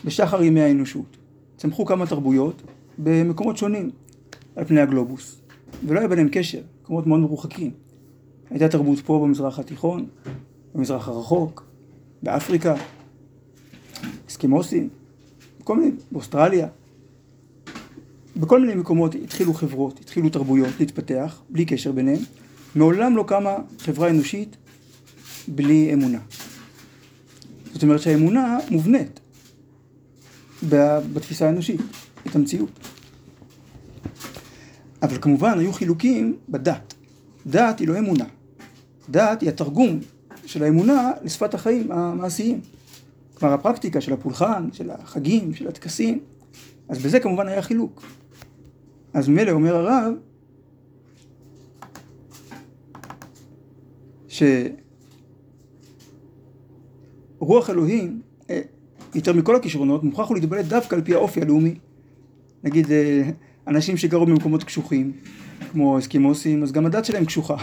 בשחר 0.05 0.43
ימי 0.43 0.61
האנושות 0.61 1.17
צמחו 1.57 1.85
כמה 1.85 2.07
תרבויות 2.07 2.63
במקומות 2.99 3.57
שונים 3.57 3.91
על 4.57 4.65
פני 4.65 4.81
הגלובוס, 4.81 5.41
ולא 5.87 5.99
היה 5.99 6.09
ביניהם 6.09 6.29
קשר, 6.33 6.61
מקומות 6.83 7.07
מאוד 7.07 7.21
מרוחקים. 7.21 7.71
הייתה 8.51 8.69
תרבות 8.69 8.99
פה 9.01 9.21
במזרח 9.25 9.59
התיכון, 9.59 10.07
במזרח 10.75 11.09
הרחוק, 11.09 11.65
באפריקה, 12.23 12.75
אסקימוסים, 14.29 14.89
בכל 15.61 15.77
מיני, 15.77 15.91
באוסטרליה. 16.13 16.69
בכל 18.37 18.61
מיני 18.61 18.75
מקומות 18.75 19.15
התחילו 19.15 19.55
חברות, 19.55 20.01
התחילו 20.01 20.29
תרבויות 20.29 20.71
להתפתח, 20.81 21.41
בלי 21.51 21.65
קשר 21.65 21.93
ביניהם. 21.93 22.21
מעולם 22.75 23.17
לא 23.17 23.25
קמה 23.29 23.57
חברה 23.79 24.11
אנושית 24.11 24.57
בלי 25.49 25.93
אמונה. 25.93 26.19
זאת 27.73 27.83
אומרת 27.83 28.01
שהאמונה 28.01 28.59
מובנית 28.71 29.21
בתפיסה 30.69 31.47
האנושית, 31.47 31.81
את 32.27 32.37
המציאות. 32.37 32.71
אבל 35.03 35.19
כמובן 35.21 35.59
היו 35.59 35.73
חילוקים 35.73 36.37
בדת. 36.49 36.95
דת 37.47 37.79
היא 37.79 37.89
לא 37.89 37.99
אמונה. 37.99 38.25
דת 39.11 39.41
היא 39.41 39.49
התרגום 39.49 40.01
של 40.47 40.63
האמונה 40.63 41.11
לשפת 41.23 41.55
החיים 41.55 41.93
המעשיים. 41.93 42.61
כלומר 43.35 43.55
הפרקטיקה 43.55 44.01
של 44.01 44.13
הפולחן, 44.13 44.69
של 44.73 44.91
החגים, 44.91 45.55
של 45.55 45.69
הטקסים, 45.69 46.21
אז 46.89 46.99
בזה 46.99 47.21
כמובן 47.21 47.49
היה 47.49 47.63
חילוק. 47.63 48.03
אז 49.15 49.29
מילא 49.29 49.51
אומר 49.51 49.77
הרב, 49.77 50.15
שרוח 54.29 54.71
אלוהים, 57.71 58.23
אה, 58.51 58.61
יותר 59.15 59.33
מכל 59.33 59.57
הכישרונות, 59.57 60.05
מוכרח 60.05 60.29
הוא 60.29 60.37
להתבלט 60.37 60.65
דווקא 60.65 60.95
על 60.95 61.03
פי 61.03 61.15
האופי 61.15 61.41
הלאומי. 61.41 61.75
נגיד, 62.65 62.93
אה, 62.93 63.31
אנשים 63.67 63.97
שגרו 63.97 64.27
במקומות 64.27 64.65
קשוחים, 64.65 65.13
כמו 65.73 65.99
אסקימוסים, 65.99 66.63
אז 66.63 66.73
גם 66.73 66.87
הדת 66.87 67.05
שלהם 67.05 67.25
קשוחה. 67.25 67.57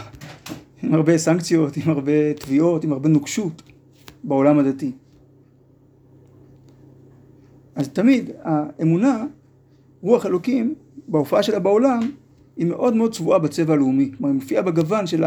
עם 0.83 0.93
הרבה 0.93 1.17
סנקציות, 1.17 1.77
עם 1.77 1.89
הרבה 1.89 2.33
תביעות, 2.33 2.83
עם 2.83 2.91
הרבה 2.91 3.09
נוקשות 3.09 3.61
בעולם 4.23 4.59
הדתי. 4.59 4.91
אז 7.75 7.89
תמיד 7.89 8.29
האמונה, 8.43 9.25
רוח 10.01 10.25
אלוקים, 10.25 10.75
בהופעה 11.07 11.43
שלה 11.43 11.59
בעולם, 11.59 12.11
היא 12.57 12.65
מאוד 12.65 12.95
מאוד 12.95 13.13
צבועה 13.13 13.39
בצבע 13.39 13.73
הלאומי. 13.73 14.11
כלומר, 14.17 14.29
היא 14.29 14.35
מופיעה 14.35 14.63
בגוון 14.63 15.07
של 15.07 15.23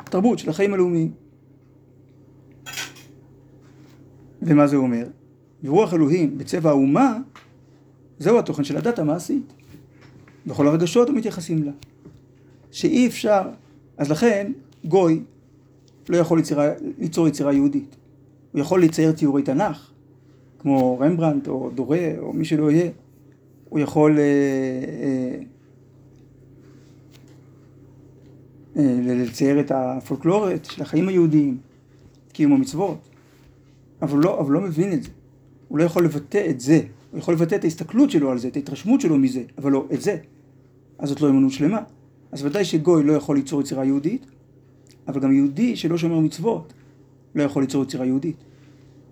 התרבות, 0.00 0.38
של 0.38 0.50
החיים 0.50 0.74
הלאומיים. 0.74 1.12
ומה 4.42 4.66
זה 4.66 4.76
אומר? 4.76 5.06
ורוח 5.64 5.94
אלוהים 5.94 6.38
בצבע 6.38 6.70
האומה 6.70 7.18
זהו 8.18 8.38
התוכן 8.38 8.64
של 8.64 8.76
הדת 8.76 8.98
המעשית. 8.98 9.52
בכל 10.46 10.68
הרגשות 10.68 11.08
המתייחסים 11.08 11.62
לה. 11.62 11.72
שאי 12.70 13.06
אפשר, 13.06 13.42
אז 13.96 14.10
לכן 14.10 14.52
גוי 14.84 15.22
לא 16.08 16.16
יכול 16.16 16.38
ליצירה, 16.38 16.68
ליצור 16.98 17.28
יצירה 17.28 17.52
יהודית. 17.52 17.96
הוא 18.52 18.60
יכול 18.60 18.82
לצייר 18.82 19.12
ציורי 19.12 19.42
תנ"ך, 19.42 19.90
כמו 20.58 20.98
רמברנט 20.98 21.48
או 21.48 21.70
דורה 21.74 22.12
או 22.18 22.32
מי 22.32 22.44
שלא 22.44 22.70
יהיה. 22.70 22.90
הוא 23.68 23.80
יכול 23.80 24.18
אה, 24.18 24.24
אה, 25.02 25.40
אה, 28.76 29.14
לצייר 29.14 29.60
את 29.60 29.72
הפולקלורת 29.74 30.64
של 30.64 30.82
החיים 30.82 31.08
היהודיים, 31.08 31.58
קיום 32.32 32.52
המצוות, 32.52 33.08
אבל 34.02 34.18
לא, 34.18 34.40
אבל 34.40 34.52
לא 34.52 34.60
מבין 34.60 34.92
את 34.92 35.02
זה. 35.02 35.10
הוא 35.68 35.78
לא 35.78 35.84
יכול 35.84 36.04
לבטא 36.04 36.46
את 36.50 36.60
זה, 36.60 36.80
הוא 37.10 37.18
יכול 37.18 37.34
לבטא 37.34 37.54
את 37.54 37.64
ההסתכלות 37.64 38.10
שלו 38.10 38.30
על 38.30 38.38
זה, 38.38 38.48
את 38.48 38.56
ההתרשמות 38.56 39.00
שלו 39.00 39.18
מזה, 39.18 39.42
אבל 39.58 39.72
לא 39.72 39.86
את 39.92 40.00
זה. 40.00 40.16
אז 40.98 41.08
זאת 41.08 41.20
לא 41.20 41.28
אמונות 41.28 41.52
שלמה. 41.52 41.80
אז 42.32 42.44
ודאי 42.44 42.64
שגוי 42.64 43.04
לא 43.04 43.12
יכול 43.12 43.36
ליצור 43.36 43.60
יצירה 43.60 43.84
יהודית, 43.84 44.26
אבל 45.08 45.20
גם 45.20 45.32
יהודי 45.32 45.76
שלא 45.76 45.98
שומר 45.98 46.20
מצוות 46.20 46.72
לא 47.34 47.42
יכול 47.42 47.62
ליצור 47.62 47.82
יצירה 47.82 48.06
יהודית. 48.06 48.36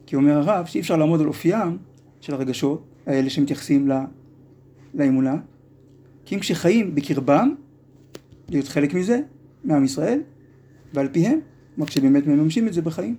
כי 0.06 0.16
אומר 0.16 0.32
הרב 0.32 0.66
שאי 0.66 0.80
אפשר 0.80 0.96
לעמוד 0.96 1.20
על 1.20 1.26
אופיים 1.26 1.78
של 2.20 2.35
הרגשות 2.35 2.85
האלה 3.06 3.30
שמתייחסים 3.30 3.88
לה, 3.88 4.04
לאמונה, 4.94 5.37
כי 6.24 6.35
אם 6.35 6.40
כשחיים 6.40 6.94
בקרבם, 6.94 7.54
להיות 8.48 8.68
חלק 8.68 8.94
מזה, 8.94 9.20
מעם 9.64 9.85
ישראל, 9.85 10.20
ועל 10.94 11.09
פיהם, 11.09 11.38
כלומר 11.74 11.88
כשבאמת 11.88 12.26
מממשים 12.26 12.68
את 12.68 12.72
זה 12.72 12.82
בחיים. 12.82 13.16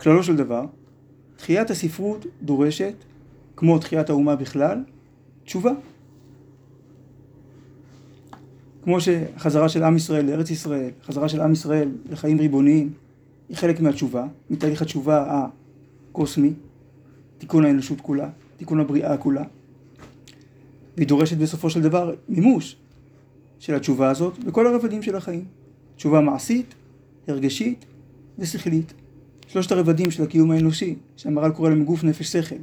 כללו 0.00 0.22
של 0.22 0.36
דבר, 0.36 0.64
תחיית 1.36 1.70
הספרות 1.70 2.26
דורשת, 2.42 2.94
כמו 3.60 3.78
תחיית 3.78 4.10
האומה 4.10 4.36
בכלל, 4.36 4.84
תשובה. 5.44 5.70
כמו 8.82 8.98
שחזרה 9.00 9.68
של 9.68 9.82
עם 9.82 9.96
ישראל 9.96 10.26
לארץ 10.26 10.50
ישראל, 10.50 10.90
חזרה 11.04 11.28
של 11.28 11.40
עם 11.40 11.52
ישראל 11.52 11.88
לחיים 12.10 12.38
ריבוניים, 12.38 12.92
היא 13.48 13.56
חלק 13.56 13.80
מהתשובה, 13.80 14.26
מתהליך 14.50 14.82
התשובה 14.82 15.46
הקוסמי, 16.10 16.52
תיקון 17.38 17.64
האנושות 17.64 18.00
כולה, 18.00 18.28
תיקון 18.56 18.80
הבריאה 18.80 19.16
כולה, 19.16 19.44
והיא 20.96 21.08
דורשת 21.08 21.36
בסופו 21.36 21.70
של 21.70 21.82
דבר 21.82 22.14
מימוש 22.28 22.76
של 23.58 23.74
התשובה 23.74 24.10
הזאת 24.10 24.44
בכל 24.44 24.66
הרבדים 24.66 25.02
של 25.02 25.16
החיים. 25.16 25.44
תשובה 25.96 26.20
מעשית, 26.20 26.74
הרגשית 27.28 27.84
ושכלית. 28.38 28.92
שלושת 29.46 29.72
הרבדים 29.72 30.10
של 30.10 30.22
הקיום 30.22 30.50
האנושי, 30.50 30.96
שהמר"ל 31.16 31.50
קורא 31.50 31.70
להם 31.70 31.84
גוף, 31.84 32.04
נפש, 32.04 32.32
שכל. 32.32 32.56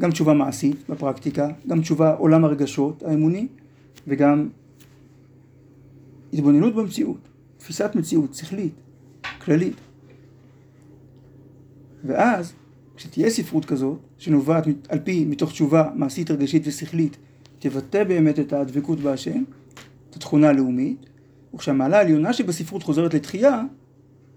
גם 0.00 0.10
תשובה 0.10 0.32
מעשית 0.34 0.76
בפרקטיקה, 0.88 1.48
גם 1.66 1.80
תשובה 1.80 2.14
עולם 2.14 2.44
הרגשות 2.44 3.02
האמוני, 3.02 3.46
וגם 4.06 4.48
התבוננות 6.32 6.74
במציאות, 6.74 7.28
תפיסת 7.58 7.90
מציאות 7.94 8.34
שכלית, 8.34 8.74
כללית. 9.44 9.76
ואז, 12.04 12.52
כשתהיה 12.96 13.30
ספרות 13.30 13.64
כזאת, 13.64 13.98
שנובעת 14.18 14.64
על 14.88 14.98
פי, 14.98 15.24
מתוך 15.24 15.50
תשובה 15.50 15.90
מעשית, 15.94 16.30
רגשית 16.30 16.62
ושכלית, 16.66 17.16
תבטא 17.58 18.04
באמת 18.04 18.38
את 18.38 18.52
הדבקות 18.52 19.00
בהשם, 19.00 19.44
את 20.10 20.16
התכונה 20.16 20.48
הלאומית, 20.48 21.06
וכשהמעלה 21.54 21.98
העליונה 21.98 22.32
שבספרות 22.32 22.82
חוזרת 22.82 23.14
לתחייה, 23.14 23.62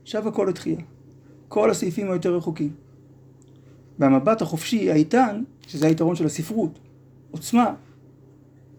שב 0.04 0.28
הכל 0.28 0.46
לתחייה. 0.50 0.80
כל 1.48 1.70
הסעיפים 1.70 2.12
היותר 2.12 2.36
רחוקים. 2.36 2.74
והמבט 4.02 4.42
החופשי, 4.42 4.92
האיתן, 4.92 5.44
שזה 5.68 5.88
היתרון 5.88 6.16
של 6.16 6.26
הספרות, 6.26 6.80
עוצמה 7.32 7.74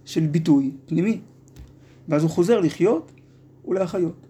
של 0.05 0.27
ביטוי 0.27 0.71
פנימי. 0.87 1.21
ואז 2.09 2.23
הוא 2.23 2.31
חוזר 2.31 2.61
לחיות 2.61 3.13
ולהחיות. 3.69 4.27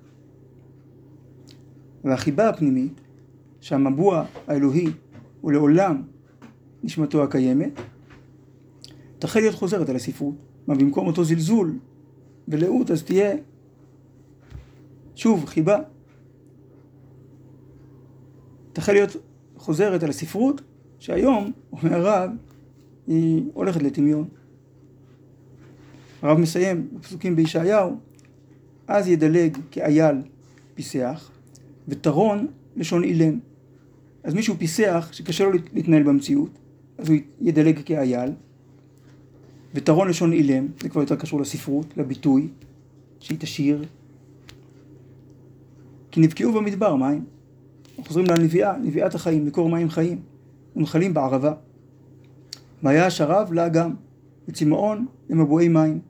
והחיבה 2.04 2.48
הפנימית, 2.48 3.00
שהמבוע 3.60 4.24
האלוהי 4.46 4.86
הוא 5.40 5.52
לעולם 5.52 6.02
נשמתו 6.82 7.22
הקיימת, 7.22 7.80
תחל 9.18 9.40
להיות 9.40 9.54
חוזרת 9.54 9.88
על 9.88 9.96
הספרות. 9.96 10.34
מה 10.66 10.74
במקום 10.74 11.06
אותו 11.06 11.24
זלזול 11.24 11.78
ולאות 12.48 12.90
אז 12.90 13.02
תהיה 13.02 13.34
שוב 15.14 15.44
חיבה. 15.46 15.78
תחל 18.72 18.92
להיות 18.92 19.16
חוזרת 19.56 20.02
על 20.02 20.10
הספרות 20.10 20.62
שהיום, 21.02 21.52
אומר 21.72 21.94
הרב, 21.94 22.30
היא 23.06 23.42
הולכת 23.54 23.82
לטמיון. 23.82 24.28
הרב 26.22 26.38
מסיים 26.38 26.88
בפסוקים 26.92 27.36
בישעיהו, 27.36 27.96
אז 28.88 29.08
ידלג 29.08 29.58
כאייל 29.70 30.16
פיסח, 30.74 31.30
וטרון 31.88 32.46
לשון 32.76 33.04
אילם. 33.04 33.38
אז 34.24 34.34
מישהו 34.34 34.54
פיסח 34.58 35.08
שקשה 35.12 35.44
לו 35.44 35.50
להתנהל 35.72 36.02
במציאות, 36.02 36.58
אז 36.98 37.08
הוא 37.08 37.16
ידלג 37.40 37.80
כאייל, 37.84 38.30
וטרון 39.74 40.08
לשון 40.08 40.32
אילם, 40.32 40.66
זה 40.80 40.88
כבר 40.88 41.00
יותר 41.00 41.16
קשור 41.16 41.40
לספרות, 41.40 41.96
לביטוי, 41.96 42.48
שהיא 43.20 43.38
תשיר. 43.40 43.84
כי 46.10 46.20
נבקעו 46.20 46.52
במדבר 46.52 46.96
מים. 46.96 47.24
חוזרים 48.06 48.26
לנביאה, 48.26 48.78
נביאת 48.78 49.14
החיים, 49.14 49.46
מקור 49.46 49.68
מים 49.68 49.90
חיים, 49.90 50.18
ונחלים 50.76 51.14
בערבה. 51.14 51.54
והיה 52.82 53.06
השרב 53.06 53.52
לאגם, 53.52 53.94
וצמאון 54.48 55.06
למבועי 55.30 55.68
מים. 55.68 56.00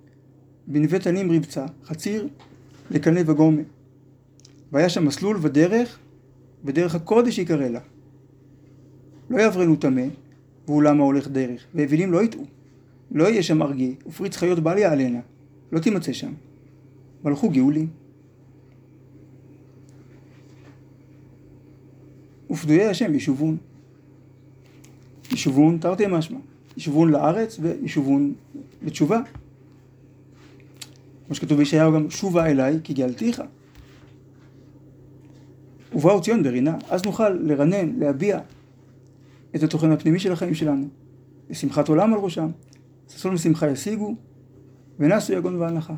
בנווה 0.66 0.98
תנים 0.98 1.32
רבצה, 1.32 1.66
חציר 1.84 2.28
לקנה 2.90 3.20
וגומה. 3.26 3.62
והיה 4.72 4.88
שם 4.88 5.06
מסלול 5.06 5.38
ודרך, 5.40 5.98
ודרך 6.64 6.94
הקודש 6.94 7.38
יקרא 7.38 7.68
לה. 7.68 7.80
לא 9.30 9.38
יעברנו 9.38 9.76
טמא, 9.76 10.04
ואולמה 10.68 11.02
הולך 11.02 11.28
דרך, 11.28 11.66
ואווילים 11.74 12.12
לא 12.12 12.22
יטעו. 12.22 12.44
לא 13.10 13.24
יהיה 13.24 13.42
שם 13.42 13.62
ארגי, 13.62 13.94
ופריץ 14.06 14.36
חיות 14.36 14.58
בל 14.58 14.78
יעלנה, 14.78 15.20
לא 15.72 15.78
תימצא 15.78 16.12
שם. 16.12 16.32
והלכו 17.24 17.50
גאולים. 17.50 17.88
ופדויי 22.50 22.86
השם 22.86 23.14
ישובון. 23.14 23.56
ישובון 25.32 25.78
תרתי 25.78 26.04
משמע. 26.06 26.38
ישובון 26.76 27.10
לארץ 27.10 27.58
וישובון 27.62 28.34
בתשובה. 28.82 29.20
כמו 31.26 31.34
שכתוב 31.34 31.58
בישעיהו 31.58 31.92
גם, 31.92 32.10
שובה 32.10 32.46
אליי 32.46 32.78
כי 32.84 32.94
גאלתיך. 32.94 33.42
ובאו 35.94 36.22
ציון 36.22 36.42
ברינה, 36.42 36.76
אז 36.90 37.04
נוכל 37.04 37.28
לרנן, 37.28 37.98
להביע 37.98 38.40
את 39.56 39.62
התוכן 39.62 39.90
הפנימי 39.90 40.18
של 40.18 40.32
החיים 40.32 40.54
שלנו, 40.54 40.88
בשמחת 41.50 41.88
עולם 41.88 42.14
על 42.14 42.18
ראשם, 42.18 42.50
ששון 43.08 43.34
ושמחה 43.34 43.70
ישיגו, 43.70 44.14
ונעשו 44.98 45.32
יגון 45.32 45.56
והנחה. 45.56 45.94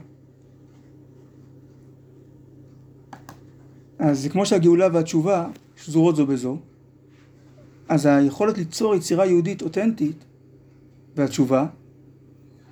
אז 3.99 4.29
כמו 4.33 4.47
שהגאולה 4.47 4.88
והתשובה 4.92 5.49
שזורות 5.77 6.16
זו 6.16 6.27
בזו, 6.27 6.59
אז 7.88 8.07
היכולת 8.07 8.59
ליצור 8.59 8.94
יצירה 8.94 9.27
יהודית 9.27 9.62
אותנטית 9.62 10.25
והתשובה 11.16 11.66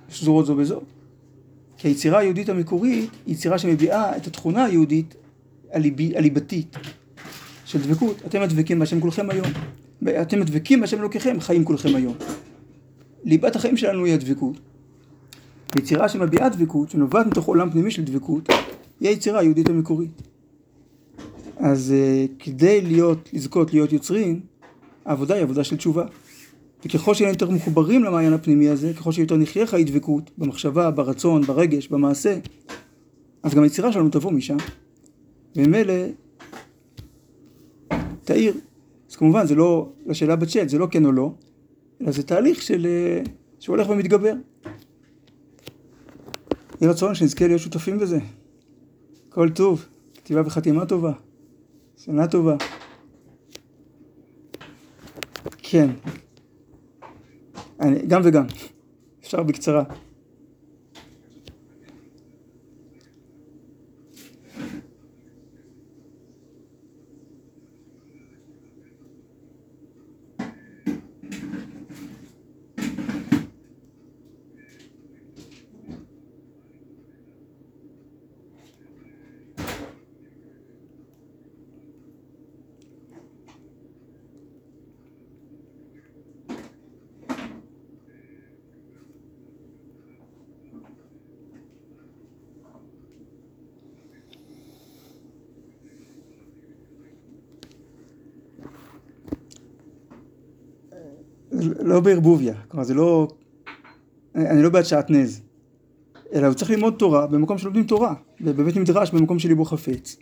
שזורות 0.09 0.45
זו 0.45 0.55
בזו. 0.55 0.81
כי 1.77 1.87
היצירה 1.87 2.19
היהודית 2.19 2.49
המקורית 2.49 3.09
היא 3.25 3.35
יצירה 3.35 3.57
שמביעה 3.57 4.17
את 4.17 4.27
התכונה 4.27 4.65
היהודית 4.65 5.15
הליב, 5.71 5.95
הליבתית 6.15 6.75
של 7.65 7.81
דבקות. 7.81 8.21
אתם 8.25 8.41
הדבקים 8.41 8.79
בהשם 8.79 8.99
כולכם 8.99 9.29
היום. 9.29 9.47
אתם 10.21 10.41
הדבקים 10.41 10.81
בהשם 10.81 10.99
אלוקיכם, 10.99 11.39
חיים 11.39 11.65
כולכם 11.65 11.95
היום. 11.95 12.15
ליבת 13.23 13.55
החיים 13.55 13.77
שלנו 13.77 14.05
היא 14.05 14.13
הדבקות. 14.13 14.59
ויצירה 15.75 16.09
שמביעה 16.09 16.49
דבקות, 16.49 16.89
שנובעת 16.89 17.27
מתוך 17.27 17.45
עולם 17.45 17.71
פנימי 17.71 17.91
של 17.91 18.03
דבקות, 18.03 18.49
היא 18.99 19.09
היצירה 19.09 19.39
היהודית 19.39 19.69
המקורית. 19.69 20.21
אז 21.57 21.93
uh, 21.93 22.43
כדי 22.43 22.81
להיות, 22.81 23.29
לזכות 23.33 23.73
להיות 23.73 23.93
יוצרים, 23.93 24.39
העבודה 25.05 25.35
היא 25.35 25.43
עבודה 25.43 25.63
של 25.63 25.77
תשובה. 25.77 26.05
וככל 26.85 27.13
שנהיה 27.13 27.31
יותר 27.31 27.49
מחוברים 27.49 28.03
למעיין 28.03 28.33
הפנימי 28.33 28.69
הזה, 28.69 28.93
ככל 28.93 29.11
שיותר 29.11 29.37
נחיה 29.37 29.67
חיי 29.67 29.83
דבקות, 29.83 30.31
במחשבה, 30.37 30.91
ברצון, 30.91 31.41
ברגש, 31.41 31.87
במעשה, 31.87 32.37
אז 33.43 33.53
גם 33.53 33.63
היצירה 33.63 33.91
שלנו 33.91 34.09
תבוא 34.09 34.31
משם. 34.31 34.57
וממילא, 35.55 35.93
תאיר. 38.23 38.53
אז 39.09 39.15
כמובן, 39.15 39.47
זה 39.47 39.55
לא, 39.55 39.89
לשאלה 40.05 40.35
בצ'אט, 40.35 40.69
זה 40.69 40.77
לא 40.77 40.87
כן 40.91 41.05
או 41.05 41.11
לא, 41.11 41.33
אלא 42.01 42.11
זה 42.11 42.23
תהליך 42.23 42.61
של, 42.61 42.87
אה, 42.89 43.21
שהולך 43.59 43.89
ומתגבר. 43.89 44.33
יהי 46.81 46.89
רצון 46.89 47.15
שנזכה 47.15 47.47
להיות 47.47 47.61
שותפים 47.61 47.99
בזה. 47.99 48.19
כל 49.29 49.49
טוב, 49.49 49.85
כתיבה 50.15 50.41
וחתימה 50.45 50.85
טובה, 50.85 51.11
שנה 51.97 52.27
טובה. 52.27 52.55
כן. 55.73 55.89
אני, 57.79 57.99
גם 58.07 58.21
וגם. 58.23 58.45
אפשר 59.23 59.43
בקצרה. 59.43 59.83
לא 101.79 101.99
בערבוביה, 101.99 102.53
כלומר 102.67 102.83
זה 102.83 102.93
לא, 102.93 103.27
אני 104.35 104.63
לא 104.63 104.69
בעד 104.69 104.83
שעטנז, 104.83 105.41
אלא 106.33 106.47
הוא 106.47 106.53
צריך 106.53 106.71
ללמוד 106.71 106.93
תורה 106.97 107.27
במקום 107.27 107.57
שלומדים 107.57 107.83
תורה, 107.83 108.13
ובבית 108.41 108.75
מדרש 108.75 109.11
במקום 109.11 109.39
של 109.39 109.49
ליבו 109.49 109.65
חפץ. 109.65 110.17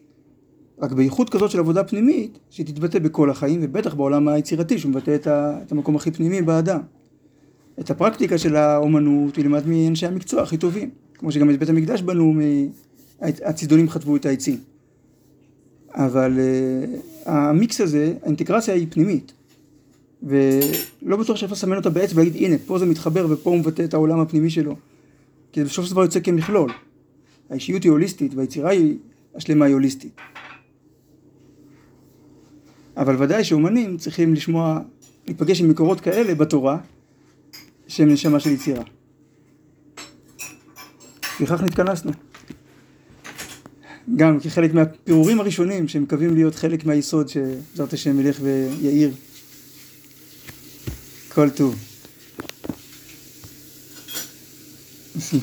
רק 0.82 0.92
בייחוד 0.92 1.30
כזאת 1.30 1.52
של 1.52 1.60
עבודה 1.60 1.84
פנימית, 1.84 2.40
שתתבטא 2.50 3.00
בכל 3.00 3.30
החיים, 3.30 3.60
ובטח 3.64 3.94
בעולם 3.94 4.28
היצירתי, 4.28 4.80
שהוא 4.80 4.92
מבטא 4.92 5.18
את 5.66 5.72
המקום 5.72 5.96
הכי 5.96 6.12
פנימי 6.12 6.42
באדם. 6.42 6.80
את 7.80 7.90
הפרקטיקה 7.92 8.38
של 8.38 8.56
האומנות 8.56 9.36
הוא 9.36 9.44
ילמד 9.44 9.68
מאנשי 9.68 10.06
המקצוע 10.06 10.42
הכי 10.42 10.58
טובים, 10.58 10.90
כמו 11.14 11.32
שגם 11.32 11.50
את 11.50 11.60
בית 11.60 11.70
המקדש 11.70 12.02
בנו, 12.02 12.34
הצידונים 13.22 13.90
חטבו 13.90 14.16
את 14.16 14.26
העצים. 14.26 14.58
אבל 15.94 16.40
uh, 16.40 17.30
המיקס 17.30 17.82
הזה, 17.82 18.14
האינטגרציה 18.24 18.74
היא 18.74 18.88
פנימית. 18.90 19.34
ולא 20.24 21.18
בטוח 21.18 21.38
שאפשר 21.38 21.54
לסמן 21.54 21.78
אותה 21.78 21.90
בעץ 21.90 22.14
ולהגיד 22.14 22.36
הנה 22.36 22.56
פה 22.66 22.80
זה 22.80 22.86
מתחבר 22.86 23.28
ופה 23.30 23.50
הוא 23.50 23.60
מבטא 23.60 23.84
את 23.84 23.94
העולם 23.94 24.20
הפנימי 24.20 24.50
שלו. 24.50 24.76
כי 25.52 25.64
בסופו 25.64 25.88
של 25.88 25.92
דבר 25.92 26.02
יוצא 26.02 26.20
כמכלול. 26.20 26.72
האישיות 27.50 27.84
היא 27.84 27.92
הוליסטית 27.92 28.34
והיצירה 28.34 28.72
היא 28.72 28.98
השלמה 29.36 29.66
היא 29.66 29.74
הוליסטית. 29.74 30.16
אבל 32.98 33.24
ודאי 33.24 33.44
שאומנים 33.44 33.98
צריכים 33.98 34.34
לשמוע, 34.34 34.80
להיפגש 35.28 35.62
עם 35.62 35.70
מקורות 35.70 36.02
כאלה 36.02 36.36
בתורה 36.36 36.78
שהם 37.88 38.10
נשמה 38.10 38.40
של 38.40 38.50
יצירה. 38.50 38.84
לפיכך 41.42 41.64
נתכנסנו. 41.64 42.12
גם 44.16 44.40
כחלק 44.40 44.74
מהפירורים 44.74 45.40
הראשונים 45.40 45.88
שמקווים 45.88 46.36
להיות 46.36 46.56
חלק 46.56 46.86
מהיסוד 46.86 47.28
שבעזרת 47.28 47.94
השם 47.94 48.20
ילך 48.20 48.40
equal 51.32 51.50
to. 51.50 51.74
see 55.18 55.40